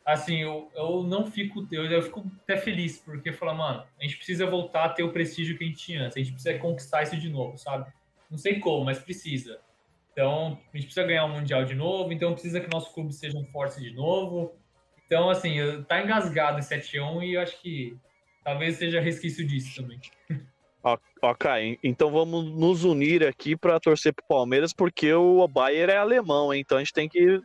assim, 0.06 0.42
eu, 0.42 0.70
eu 0.76 1.04
não 1.04 1.26
fico. 1.26 1.68
Eu, 1.72 1.86
eu 1.86 2.02
fico 2.02 2.30
até 2.44 2.58
feliz, 2.58 3.00
porque 3.00 3.32
fala, 3.32 3.54
mano, 3.54 3.84
a 4.00 4.04
gente 4.04 4.18
precisa 4.18 4.46
voltar 4.46 4.86
a 4.86 4.90
ter 4.90 5.04
o 5.04 5.12
prestígio 5.12 5.58
que 5.58 5.64
a 5.64 5.68
gente 5.68 5.80
tinha 5.80 6.04
antes, 6.04 6.18
a 6.18 6.20
gente 6.20 6.34
precisa 6.34 6.60
conquistar 6.60 7.04
isso 7.04 7.18
de 7.18 7.30
novo, 7.30 7.58
sabe? 7.58 7.92
Não 8.30 8.38
sei 8.38 8.60
como, 8.60 8.86
mas 8.86 9.00
precisa. 9.00 9.60
Então, 10.12 10.60
a 10.72 10.78
gente 10.78 10.86
precisa 10.86 11.08
ganhar 11.08 11.26
o 11.26 11.30
um 11.30 11.34
Mundial 11.34 11.66
de 11.66 11.74
novo, 11.74 12.14
então 12.14 12.34
precisa 12.34 12.62
que 12.62 12.72
nossos 12.72 12.94
clubes 12.94 13.16
sejam 13.16 13.44
fortes 13.46 13.82
de 13.82 13.92
novo. 13.92 14.54
Então, 15.06 15.30
assim, 15.30 15.58
tá 15.88 16.02
engasgado 16.02 16.60
esse 16.60 16.74
7-1 16.76 17.24
e 17.24 17.34
eu 17.34 17.42
acho 17.42 17.60
que 17.62 17.98
talvez 18.44 18.78
seja 18.78 19.00
resquício 19.00 19.46
disso 19.46 19.82
também. 19.82 20.00
Ok, 21.22 21.80
então 21.82 22.12
vamos 22.12 22.44
nos 22.54 22.84
unir 22.84 23.26
aqui 23.26 23.56
para 23.56 23.80
torcer 23.80 24.14
pro 24.14 24.26
Palmeiras, 24.28 24.74
porque 24.74 25.14
o 25.14 25.48
Bayern 25.48 25.94
é 25.94 25.98
alemão, 25.98 26.54
hein? 26.54 26.60
então 26.60 26.78
a 26.78 26.82
gente 26.82 26.92
tem 26.92 27.08
que 27.08 27.42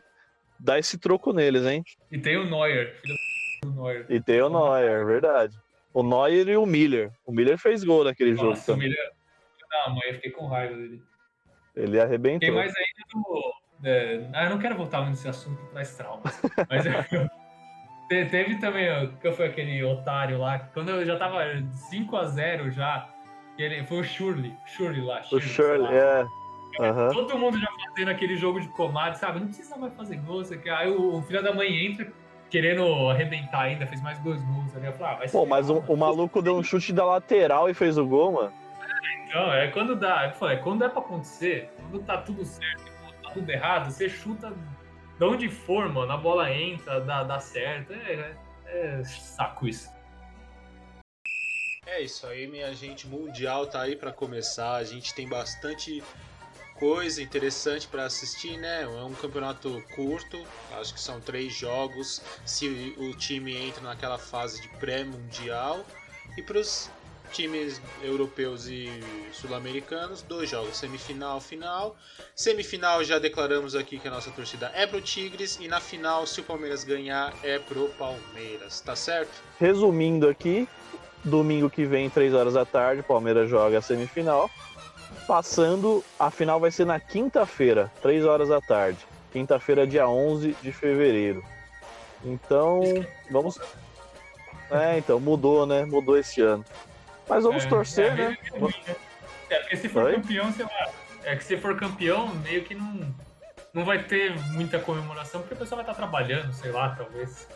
dar 0.59 0.77
esse 0.77 0.97
troco 0.97 1.31
neles, 1.31 1.65
hein? 1.65 1.81
E 2.11 2.19
tem 2.19 2.35
o 2.35 2.43
Neuer, 2.43 2.99
filho 3.01 3.15
do 3.63 3.71
Neuer. 3.71 4.05
E 4.09 4.19
tem 4.19 4.41
o 4.41 4.49
Neuer, 4.49 5.05
verdade. 5.05 5.55
O 5.93 6.03
Neuer 6.03 6.49
e 6.49 6.57
o 6.57 6.65
Miller. 6.65 7.11
O 7.25 7.31
Miller 7.31 7.57
fez 7.57 7.83
gol 7.83 8.03
naquele 8.03 8.31
Nossa, 8.31 8.43
jogo 8.43 8.65
também. 8.65 8.89
Miller... 8.89 9.11
Não, 9.71 9.95
mas 9.95 10.05
eu 10.07 10.13
fiquei 10.15 10.31
com 10.31 10.47
raiva 10.47 10.75
dele. 10.75 11.01
Ele 11.75 11.99
arrebentou. 11.99 12.39
Tem 12.39 12.51
mais 12.51 12.73
ainda 12.75 13.07
do. 13.13 13.53
É... 13.83 14.29
Ah, 14.33 14.43
eu 14.45 14.49
não 14.49 14.59
quero 14.59 14.75
voltar 14.75 15.07
nesse 15.09 15.27
assunto 15.29 15.61
que 15.61 15.71
traz 15.71 15.95
traumas. 15.95 16.41
mas 16.69 16.85
eu... 16.85 17.29
teve 18.29 18.59
também, 18.59 19.15
que 19.21 19.31
foi 19.31 19.45
aquele 19.47 19.83
otário 19.83 20.39
lá, 20.39 20.59
quando 20.59 20.89
eu 20.89 21.05
já 21.05 21.17
tava 21.17 21.43
5 21.89 22.17
a 22.17 22.25
0 22.25 22.71
já 22.71 23.07
ele, 23.61 23.85
foi 23.85 23.99
o 23.99 24.03
Shirley, 24.03 24.53
Shirley 24.65 25.01
lá. 25.01 25.21
o 25.31 25.39
Shirley, 25.39 25.95
é. 25.95 26.27
Uhum. 26.79 27.13
Todo 27.13 27.37
mundo 27.37 27.59
já 27.59 27.67
fazendo 27.89 28.09
aquele 28.09 28.37
jogo 28.37 28.61
de 28.61 28.67
comadre, 28.69 29.19
sabe? 29.19 29.39
Não 29.39 29.47
precisa 29.47 29.75
mais 29.75 29.93
fazer 29.95 30.17
gol, 30.17 30.43
você 30.43 30.57
quer. 30.57 30.71
Aí 30.71 30.89
o, 30.89 31.17
o, 31.17 31.21
filho 31.23 31.43
da 31.43 31.53
mãe 31.53 31.85
entra, 31.85 32.11
querendo 32.49 33.09
arrebentar 33.09 33.63
ainda, 33.63 33.85
fez 33.85 34.01
mais 34.01 34.17
dois 34.19 34.41
gols 34.43 34.75
ali. 34.75 34.85
Eu 34.85 34.93
falei, 34.93 35.13
ah, 35.13 35.17
vai 35.17 35.29
Pô, 35.29 35.45
mas 35.45 35.69
o, 35.69 35.79
o 35.87 35.97
maluco 35.97 36.41
deu 36.41 36.55
um 36.55 36.63
chute 36.63 36.93
da 36.93 37.03
lateral 37.03 37.69
e 37.69 37.73
fez 37.73 37.97
o 37.97 38.05
gol, 38.05 38.31
mano. 38.33 38.53
Não, 39.33 39.53
é 39.53 39.67
quando 39.67 39.95
dá. 39.95 40.27
Eu 40.27 40.31
falei, 40.33 40.57
quando 40.57 40.83
é 40.83 40.89
pra 40.89 41.01
acontecer, 41.01 41.69
quando 41.77 42.03
tá 42.03 42.17
tudo 42.17 42.45
certo 42.45 42.81
e 42.87 43.03
quando 43.03 43.21
tá 43.23 43.29
tudo 43.31 43.49
errado, 43.49 43.91
você 43.91 44.07
chuta 44.07 44.53
de 45.17 45.25
onde 45.25 45.49
for, 45.49 45.91
mano. 45.91 46.11
A 46.11 46.17
bola 46.17 46.51
entra, 46.51 47.01
dá, 47.01 47.23
dá 47.23 47.39
certo. 47.39 47.93
É, 47.93 48.13
é, 48.13 48.99
é 48.99 49.03
saco 49.03 49.67
isso. 49.67 49.89
É 51.91 52.01
isso 52.03 52.27
aí, 52.27 52.45
minha 52.45 52.71
gente. 52.73 53.07
Mundial 53.07 53.65
tá 53.65 53.81
aí 53.81 53.95
pra 53.95 54.13
começar. 54.13 54.75
A 54.75 54.83
gente 54.83 55.11
tem 55.13 55.27
bastante 55.27 56.03
coisa 56.75 57.21
interessante 57.21 57.87
pra 57.87 58.05
assistir, 58.05 58.57
né? 58.57 58.83
É 58.83 59.03
um 59.03 59.13
campeonato 59.15 59.83
curto, 59.95 60.41
acho 60.79 60.93
que 60.93 61.01
são 61.01 61.19
três 61.19 61.51
jogos. 61.51 62.21
Se 62.45 62.95
o 62.95 63.13
time 63.15 63.55
entra 63.55 63.81
naquela 63.81 64.19
fase 64.19 64.61
de 64.61 64.67
pré-mundial. 64.67 65.83
E 66.37 66.43
pros 66.43 66.91
times 67.31 67.81
europeus 68.03 68.67
e 68.67 68.87
sul-americanos, 69.33 70.21
dois 70.21 70.47
jogos, 70.49 70.77
semifinal, 70.77 71.41
final. 71.41 71.97
Semifinal 72.35 73.03
já 73.03 73.17
declaramos 73.17 73.75
aqui 73.75 73.97
que 73.97 74.07
a 74.07 74.11
nossa 74.11 74.29
torcida 74.31 74.71
é 74.75 74.85
pro 74.85 75.01
Tigres 75.01 75.57
e 75.59 75.67
na 75.67 75.81
final, 75.81 76.25
se 76.27 76.39
o 76.39 76.43
Palmeiras 76.43 76.83
ganhar, 76.83 77.33
é 77.43 77.57
pro 77.57 77.89
Palmeiras, 77.89 78.79
tá 78.79 78.95
certo? 78.95 79.31
Resumindo 79.59 80.29
aqui, 80.29 80.67
domingo 81.23 81.69
que 81.69 81.85
vem, 81.85 82.09
3 82.09 82.33
horas 82.33 82.53
da 82.53 82.65
tarde, 82.65 83.03
Palmeiras 83.03 83.49
joga 83.49 83.77
a 83.77 83.81
semifinal. 83.81 84.49
Passando, 85.27 86.03
a 86.19 86.31
final 86.31 86.59
vai 86.59 86.71
ser 86.71 86.85
na 86.85 86.99
quinta-feira, 86.99 87.91
3 88.01 88.25
horas 88.25 88.49
da 88.49 88.59
tarde. 88.61 88.99
Quinta-feira, 89.31 89.85
dia 89.85 90.07
11 90.07 90.55
de 90.61 90.71
fevereiro. 90.71 91.43
Então, 92.23 92.81
vamos. 93.29 93.59
É, 94.71 94.97
então, 94.97 95.19
mudou, 95.19 95.65
né? 95.65 95.85
Mudou 95.85 96.17
esse 96.17 96.41
ano. 96.41 96.65
Mas 97.27 97.43
vamos 97.43 97.63
É, 97.63 97.69
torcer, 97.69 98.11
é, 98.11 98.15
né? 98.15 98.37
é 98.53 98.57
ruim, 98.57 98.73
né? 98.87 98.95
É, 99.49 99.59
porque 99.59 99.77
se 99.77 99.89
for 99.89 100.03
Oi? 100.05 100.15
campeão, 100.15 100.51
sei 100.51 100.65
lá. 100.65 100.89
É 101.23 101.35
que 101.35 101.43
se 101.43 101.57
for 101.57 101.77
campeão, 101.77 102.27
meio 102.35 102.63
que 102.63 102.73
não, 102.73 103.13
não 103.73 103.85
vai 103.85 104.01
ter 104.01 104.35
muita 104.51 104.79
comemoração, 104.79 105.41
porque 105.41 105.53
o 105.53 105.57
pessoal 105.57 105.77
vai 105.77 105.91
estar 105.91 105.93
trabalhando, 105.95 106.51
sei 106.53 106.71
lá, 106.71 106.95
talvez. 106.97 107.47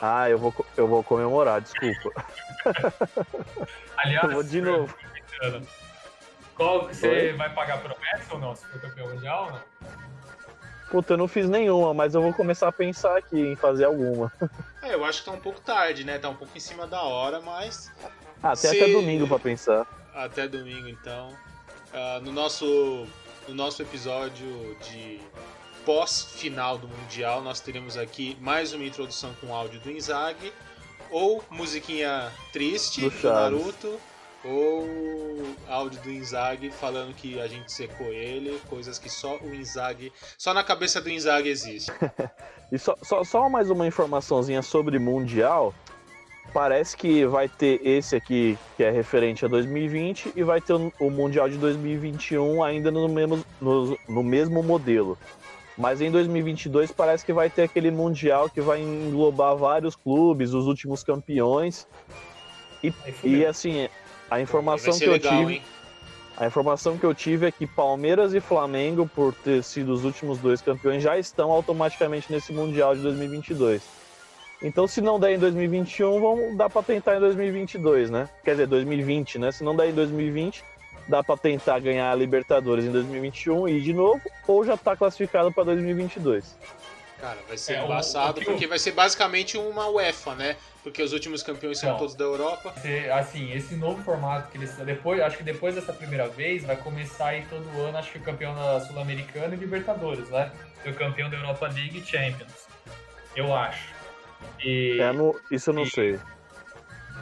Ah, 0.00 0.28
eu 0.28 0.38
vou, 0.38 0.54
eu 0.76 0.86
vou 0.86 1.02
comemorar, 1.04 1.60
desculpa. 1.60 2.10
Aliás, 3.98 4.24
Eu 4.24 4.30
vou 4.34 4.42
de 4.42 4.60
novo. 4.60 4.94
Qual, 6.54 6.88
você 6.88 7.06
Oi? 7.08 7.32
vai 7.34 7.52
pagar 7.54 7.78
promessa 7.80 8.32
ou 8.34 8.38
não? 8.40 8.54
Se 8.56 8.64
for 8.66 8.80
campeão 8.80 9.08
mundial 9.08 9.44
ou 9.46 9.52
não? 9.52 9.62
Puta, 10.90 11.12
eu 11.12 11.16
não 11.18 11.28
fiz 11.28 11.48
nenhuma, 11.48 11.92
mas 11.94 12.14
eu 12.14 12.22
vou 12.22 12.32
começar 12.32 12.66
a 12.68 12.72
pensar 12.72 13.16
aqui 13.16 13.38
em 13.38 13.56
fazer 13.56 13.84
alguma. 13.84 14.32
É, 14.80 14.94
eu 14.94 15.04
acho 15.04 15.18
que 15.18 15.24
tá 15.24 15.32
um 15.32 15.40
pouco 15.40 15.60
tarde, 15.60 16.04
né? 16.04 16.18
Tá 16.20 16.28
um 16.28 16.36
pouco 16.36 16.56
em 16.56 16.60
cima 16.60 16.86
da 16.86 17.02
hora, 17.02 17.40
mas 17.40 17.90
Ah, 18.40 18.50
tem 18.56 18.70
Se- 18.70 18.80
até 18.80 18.86
domingo 18.92 19.26
pra 19.26 19.36
pensar. 19.36 19.84
até 20.14 20.46
domingo 20.46 20.88
então. 20.88 21.34
Ah, 21.92 22.20
no, 22.22 22.30
nosso, 22.30 23.04
no 23.48 23.54
nosso 23.56 23.82
episódio 23.82 24.76
de 24.84 25.20
pós-final 25.88 26.76
do 26.76 26.86
Mundial, 26.86 27.40
nós 27.40 27.60
teremos 27.60 27.96
aqui 27.96 28.36
mais 28.42 28.74
uma 28.74 28.84
introdução 28.84 29.32
com 29.40 29.54
áudio 29.54 29.80
do 29.80 29.90
Inzaghi, 29.90 30.52
ou 31.10 31.42
musiquinha 31.48 32.30
triste 32.52 33.00
Do 33.00 33.08
do. 33.08 33.32
Naruto, 33.32 34.00
ou 34.44 34.86
áudio 35.66 35.98
do 36.02 36.10
Inzaghi 36.10 36.70
falando 36.70 37.14
que 37.14 37.40
a 37.40 37.48
gente 37.48 37.72
secou 37.72 38.08
ele, 38.08 38.60
coisas 38.68 38.98
que 38.98 39.08
só 39.08 39.38
o 39.38 39.54
Inzaghi, 39.54 40.12
só 40.36 40.52
na 40.52 40.62
cabeça 40.62 41.00
do 41.00 41.08
Inzaghi 41.08 41.48
existe. 41.48 41.90
E 42.70 42.78
só, 42.78 42.94
só, 43.02 43.24
só 43.24 43.48
mais 43.48 43.70
uma 43.70 43.86
informaçãozinha 43.86 44.60
sobre 44.60 44.98
Mundial. 44.98 45.72
Parece 46.52 46.94
que 46.94 47.24
vai 47.24 47.48
ter 47.48 47.80
esse 47.82 48.14
aqui, 48.14 48.58
que 48.76 48.84
é 48.84 48.90
referente 48.90 49.42
a 49.42 49.48
2020, 49.48 50.34
e 50.36 50.42
vai 50.42 50.60
ter 50.60 50.74
o, 50.74 50.92
o 51.00 51.10
Mundial 51.10 51.48
de 51.48 51.56
2021 51.56 52.62
ainda 52.62 52.90
no 52.90 53.08
mesmo, 53.08 53.42
no, 53.58 53.98
no 54.06 54.22
mesmo 54.22 54.62
modelo. 54.62 55.16
Mas 55.78 56.00
em 56.00 56.10
2022 56.10 56.90
parece 56.90 57.24
que 57.24 57.32
vai 57.32 57.48
ter 57.48 57.62
aquele 57.62 57.92
Mundial 57.92 58.50
que 58.50 58.60
vai 58.60 58.82
englobar 58.82 59.56
vários 59.56 59.94
clubes, 59.94 60.52
os 60.52 60.66
últimos 60.66 61.04
campeões. 61.04 61.86
E 62.82 62.90
fudeu. 62.90 63.48
assim, 63.48 63.88
a 64.28 64.40
informação 64.40 64.98
que 64.98 65.04
eu 65.04 65.12
legal, 65.12 65.38
tive. 65.38 65.54
hein? 65.54 65.62
A 66.36 66.46
informação 66.46 66.98
que 66.98 67.04
eu 67.04 67.14
tive 67.14 67.46
é 67.46 67.52
que 67.52 67.66
Palmeiras 67.66 68.34
e 68.34 68.40
Flamengo, 68.40 69.08
por 69.12 69.32
ter 69.32 69.62
sido 69.62 69.92
os 69.92 70.04
últimos 70.04 70.38
dois 70.38 70.60
campeões, 70.60 71.02
já 71.02 71.16
estão 71.18 71.50
automaticamente 71.50 72.30
nesse 72.30 72.52
Mundial 72.52 72.94
de 72.94 73.02
2022. 73.02 73.82
Então, 74.60 74.88
se 74.88 75.00
não 75.00 75.20
der 75.20 75.34
em 75.34 75.38
2021, 75.38 76.20
vamos 76.20 76.56
dar 76.56 76.68
para 76.68 76.82
tentar 76.82 77.16
em 77.16 77.20
2022, 77.20 78.10
né? 78.10 78.28
Quer 78.44 78.52
dizer, 78.52 78.66
2020, 78.66 79.38
né? 79.38 79.52
Se 79.52 79.62
não 79.62 79.74
der 79.74 79.90
em 79.90 79.94
2020, 79.94 80.64
dá 81.06 81.22
para 81.22 81.36
tentar 81.36 81.78
ganhar 81.80 82.10
a 82.10 82.14
Libertadores 82.14 82.84
em 82.84 82.90
2021 82.90 83.68
e 83.68 83.78
ir 83.78 83.82
de 83.82 83.92
novo, 83.92 84.20
ou 84.46 84.64
já 84.64 84.76
tá 84.76 84.96
classificado 84.96 85.52
para 85.52 85.64
2022. 85.64 86.56
Cara, 87.20 87.38
vai 87.48 87.56
ser 87.58 87.74
É, 87.74 87.84
embaçado 87.84 88.40
o 88.40 88.44
porque 88.44 88.66
vai 88.66 88.78
ser 88.78 88.92
basicamente 88.92 89.58
uma 89.58 89.88
UEFA, 89.88 90.34
né? 90.36 90.56
Porque 90.84 91.02
os 91.02 91.12
últimos 91.12 91.42
campeões 91.42 91.78
são 91.78 91.90
Não. 91.90 91.96
todos 91.98 92.14
da 92.14 92.24
Europa. 92.24 92.72
Assim, 93.12 93.52
esse 93.52 93.74
novo 93.74 94.00
formato 94.04 94.50
que 94.52 94.56
eles 94.56 94.72
depois, 94.76 95.20
acho 95.20 95.36
que 95.36 95.42
depois 95.42 95.74
dessa 95.74 95.92
primeira 95.92 96.28
vez 96.28 96.64
vai 96.64 96.76
começar 96.76 97.28
aí 97.28 97.44
todo 97.50 97.68
ano, 97.82 97.98
acho 97.98 98.12
que 98.12 98.18
o 98.18 98.22
campeão 98.22 98.54
da 98.54 98.80
Sul-Americana 98.80 99.52
e 99.54 99.58
Libertadores, 99.58 100.28
né? 100.30 100.52
E 100.84 100.90
o 100.90 100.94
campeão 100.94 101.28
da 101.28 101.36
Europa 101.36 101.66
League 101.66 101.98
e 101.98 102.06
Champions. 102.06 102.68
Eu 103.34 103.52
acho. 103.54 103.92
E 104.62 104.98
É, 105.00 105.12
no- 105.12 105.38
isso 105.50 105.70
eu 105.70 105.74
não 105.74 105.82
E- 105.82 105.90
sei. 105.90 106.20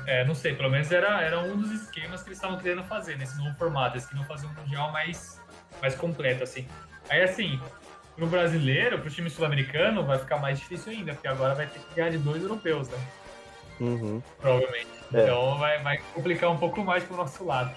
É, 0.06 0.24
não 0.24 0.34
sei, 0.34 0.54
pelo 0.54 0.70
menos 0.70 0.90
era, 0.90 1.20
era 1.20 1.40
um 1.40 1.56
dos 1.56 1.70
esquemas 1.72 2.22
que 2.22 2.28
eles 2.28 2.38
estavam 2.38 2.58
querendo 2.58 2.84
fazer 2.84 3.18
nesse 3.18 3.36
novo 3.36 3.56
formato. 3.56 3.96
Eles 3.96 4.06
queriam 4.06 4.24
fazer 4.24 4.46
um 4.46 4.52
mundial 4.54 4.92
mais, 4.92 5.40
mais 5.80 5.94
completo, 5.94 6.44
assim. 6.44 6.66
Aí, 7.08 7.22
assim, 7.22 7.60
pro 8.14 8.26
brasileiro, 8.26 8.98
pro 8.98 9.10
time 9.10 9.28
sul-americano, 9.28 10.04
vai 10.04 10.18
ficar 10.18 10.38
mais 10.38 10.58
difícil 10.58 10.92
ainda, 10.92 11.12
porque 11.12 11.28
agora 11.28 11.54
vai 11.54 11.66
ter 11.66 11.78
que 11.80 11.94
ganhar 11.94 12.10
de 12.10 12.18
dois 12.18 12.42
europeus, 12.42 12.88
né? 12.88 12.98
Uhum. 13.78 14.22
provavelmente. 14.40 14.88
É. 15.12 15.22
Então 15.22 15.58
vai, 15.58 15.82
vai 15.82 15.98
complicar 16.14 16.50
um 16.50 16.56
pouco 16.56 16.82
mais 16.82 17.04
pro 17.04 17.16
nosso 17.16 17.44
lado. 17.44 17.70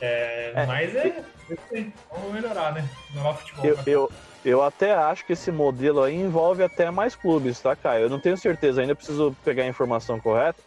É, 0.00 0.52
É. 0.54 0.66
Mas 0.66 0.94
é, 0.94 1.22
sei, 1.68 1.92
vamos 2.10 2.32
melhorar, 2.32 2.72
né? 2.72 2.88
Melhorar 3.10 3.30
o 3.30 3.34
futebol. 3.34 3.64
Eu, 3.66 3.76
né? 3.76 3.82
eu, 3.86 4.12
eu 4.44 4.62
até 4.62 4.94
acho 4.94 5.26
que 5.26 5.32
esse 5.32 5.50
modelo 5.50 6.02
aí 6.02 6.14
envolve 6.14 6.62
até 6.62 6.90
mais 6.90 7.14
clubes, 7.14 7.60
tá, 7.60 7.76
Caio? 7.76 8.04
Eu 8.04 8.10
não 8.10 8.20
tenho 8.20 8.36
certeza, 8.36 8.80
ainda 8.80 8.94
preciso 8.94 9.36
pegar 9.44 9.64
a 9.64 9.66
informação 9.66 10.18
correta, 10.20 10.62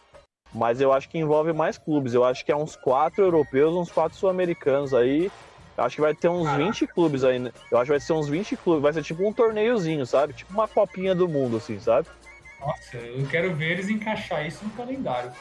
mas 0.54 0.80
eu 0.80 0.92
acho 0.92 1.08
que 1.08 1.18
envolve 1.18 1.52
mais 1.52 1.78
clubes. 1.78 2.14
Eu 2.14 2.24
acho 2.24 2.44
que 2.44 2.52
é 2.52 2.56
uns 2.56 2.76
quatro 2.76 3.22
europeus, 3.22 3.74
uns 3.74 3.90
quatro 3.90 4.16
sul-americanos 4.18 4.92
aí. 4.92 5.30
Eu 5.76 5.84
acho 5.84 5.96
que 5.96 6.02
vai 6.02 6.14
ter 6.14 6.28
uns 6.28 6.44
Caraca. 6.44 6.64
20 6.64 6.86
clubes 6.88 7.24
aí. 7.24 7.38
né? 7.38 7.50
Eu 7.70 7.78
acho 7.78 7.86
que 7.86 7.92
vai 7.92 8.00
ser 8.00 8.12
uns 8.12 8.28
20 8.28 8.56
clubes. 8.56 8.82
Vai 8.82 8.92
ser 8.92 9.02
tipo 9.02 9.26
um 9.26 9.32
torneiozinho, 9.32 10.04
sabe? 10.04 10.34
Tipo 10.34 10.52
uma 10.52 10.68
copinha 10.68 11.14
do 11.14 11.26
mundo, 11.28 11.56
assim, 11.56 11.80
sabe? 11.80 12.08
Nossa, 12.60 12.96
eu 12.96 13.26
quero 13.26 13.54
ver 13.54 13.72
eles 13.72 13.88
encaixar 13.88 14.46
isso 14.46 14.64
no 14.64 14.70
calendário. 14.70 15.32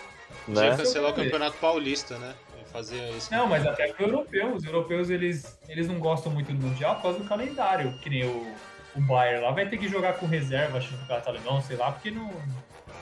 Né? 0.48 0.76
cancelar 0.76 1.12
o 1.12 1.14
Campeonato 1.14 1.58
Paulista, 1.58 2.18
né? 2.18 2.34
Fazer 2.72 3.10
isso. 3.12 3.30
Não, 3.32 3.48
mas 3.48 3.66
até 3.66 3.92
pro 3.92 4.06
europeu. 4.06 4.54
Os 4.56 4.64
europeus, 4.64 5.10
eles, 5.10 5.60
eles 5.68 5.88
não 5.88 6.00
gostam 6.00 6.32
muito 6.32 6.54
do 6.54 6.68
Mundial 6.68 6.96
por 6.96 7.04
causa 7.04 7.20
do 7.20 7.26
calendário. 7.26 7.94
Que 8.00 8.10
nem 8.10 8.26
o, 8.26 8.56
o 8.96 9.02
Bayern 9.02 9.44
lá 9.44 9.52
vai 9.52 9.68
ter 9.68 9.78
que 9.78 9.90
jogar 9.90 10.14
com 10.14 10.26
reserva, 10.26 10.78
acho 10.78 10.88
que 10.88 10.94
no 10.94 11.00
campeonato 11.02 11.30
alemão, 11.30 11.62
sei 11.62 11.76
lá, 11.76 11.92
porque 11.92 12.10
não. 12.10 12.32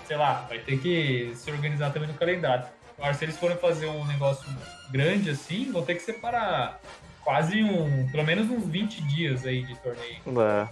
Sei 0.07 0.17
lá, 0.17 0.45
vai 0.47 0.59
ter 0.59 0.79
que 0.79 1.31
se 1.35 1.51
organizar 1.51 1.91
também 1.91 2.07
no 2.09 2.15
calendário. 2.15 2.65
Agora, 2.97 3.13
se 3.13 3.25
eles 3.25 3.37
forem 3.37 3.57
fazer 3.57 3.85
um 3.87 4.05
negócio 4.05 4.45
grande 4.91 5.29
assim, 5.29 5.71
vão 5.71 5.83
ter 5.83 5.95
que 5.95 6.01
separar 6.01 6.79
quase 7.23 7.63
um. 7.63 8.09
pelo 8.11 8.23
menos 8.23 8.49
uns 8.49 8.65
20 8.65 9.01
dias 9.03 9.45
aí 9.45 9.63
de 9.63 9.75
torneio. 9.77 10.17
É. 10.41 10.67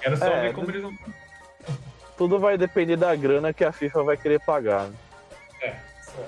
Quero 0.00 0.16
só 0.16 0.26
É, 0.26 0.40
ver 0.42 0.54
como 0.54 0.70
eles 0.70 0.82
vão. 0.82 0.92
Tudo 2.16 2.38
vai 2.38 2.58
depender 2.58 2.96
da 2.96 3.14
grana 3.14 3.52
que 3.52 3.64
a 3.64 3.72
FIFA 3.72 4.02
vai 4.02 4.16
querer 4.16 4.40
pagar. 4.40 4.86
Né? 4.88 4.94
É, 5.62 5.76
só. 6.02 6.24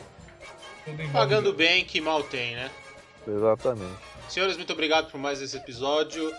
Pagando 1.12 1.52
bem, 1.52 1.85
que 1.85 2.00
mal 2.00 2.22
tem, 2.22 2.54
né? 2.56 2.70
Exatamente. 3.26 3.94
Senhores, 4.28 4.56
muito 4.56 4.72
obrigado 4.72 5.11
por 5.11 5.18
mais 5.18 5.40
esse 5.42 5.56
episódio. 5.56 6.33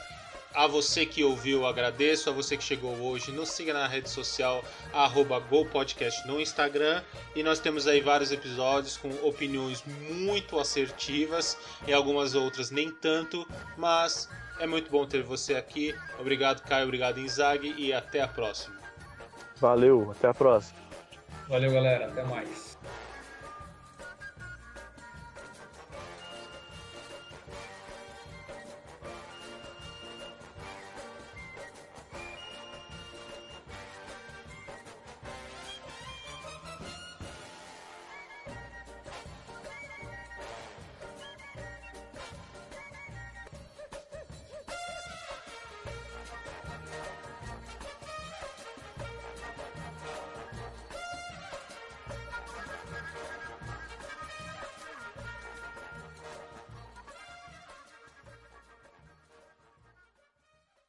A 0.53 0.67
você 0.67 1.05
que 1.05 1.23
ouviu, 1.23 1.65
agradeço. 1.65 2.29
A 2.29 2.33
você 2.33 2.57
que 2.57 2.63
chegou 2.63 2.93
hoje, 2.97 3.31
nos 3.31 3.49
siga 3.49 3.73
na 3.73 3.87
rede 3.87 4.09
social, 4.09 4.63
arroba 4.93 5.39
GoPodcast 5.39 6.27
no 6.27 6.41
Instagram. 6.41 7.01
E 7.35 7.41
nós 7.41 7.59
temos 7.59 7.87
aí 7.87 8.01
vários 8.01 8.31
episódios 8.31 8.97
com 8.97 9.09
opiniões 9.25 9.83
muito 10.09 10.59
assertivas 10.59 11.57
e 11.87 11.93
algumas 11.93 12.35
outras 12.35 12.69
nem 12.69 12.91
tanto. 12.91 13.47
Mas 13.77 14.29
é 14.59 14.67
muito 14.67 14.91
bom 14.91 15.05
ter 15.05 15.23
você 15.23 15.55
aqui. 15.55 15.95
Obrigado, 16.19 16.61
Caio. 16.63 16.85
Obrigado, 16.85 17.19
Inzaghi. 17.19 17.73
E 17.77 17.93
até 17.93 18.21
a 18.21 18.27
próxima. 18.27 18.75
Valeu, 19.57 20.11
até 20.11 20.27
a 20.27 20.33
próxima. 20.33 20.79
Valeu, 21.47 21.71
galera. 21.71 22.07
Até 22.07 22.23
mais. 22.23 22.70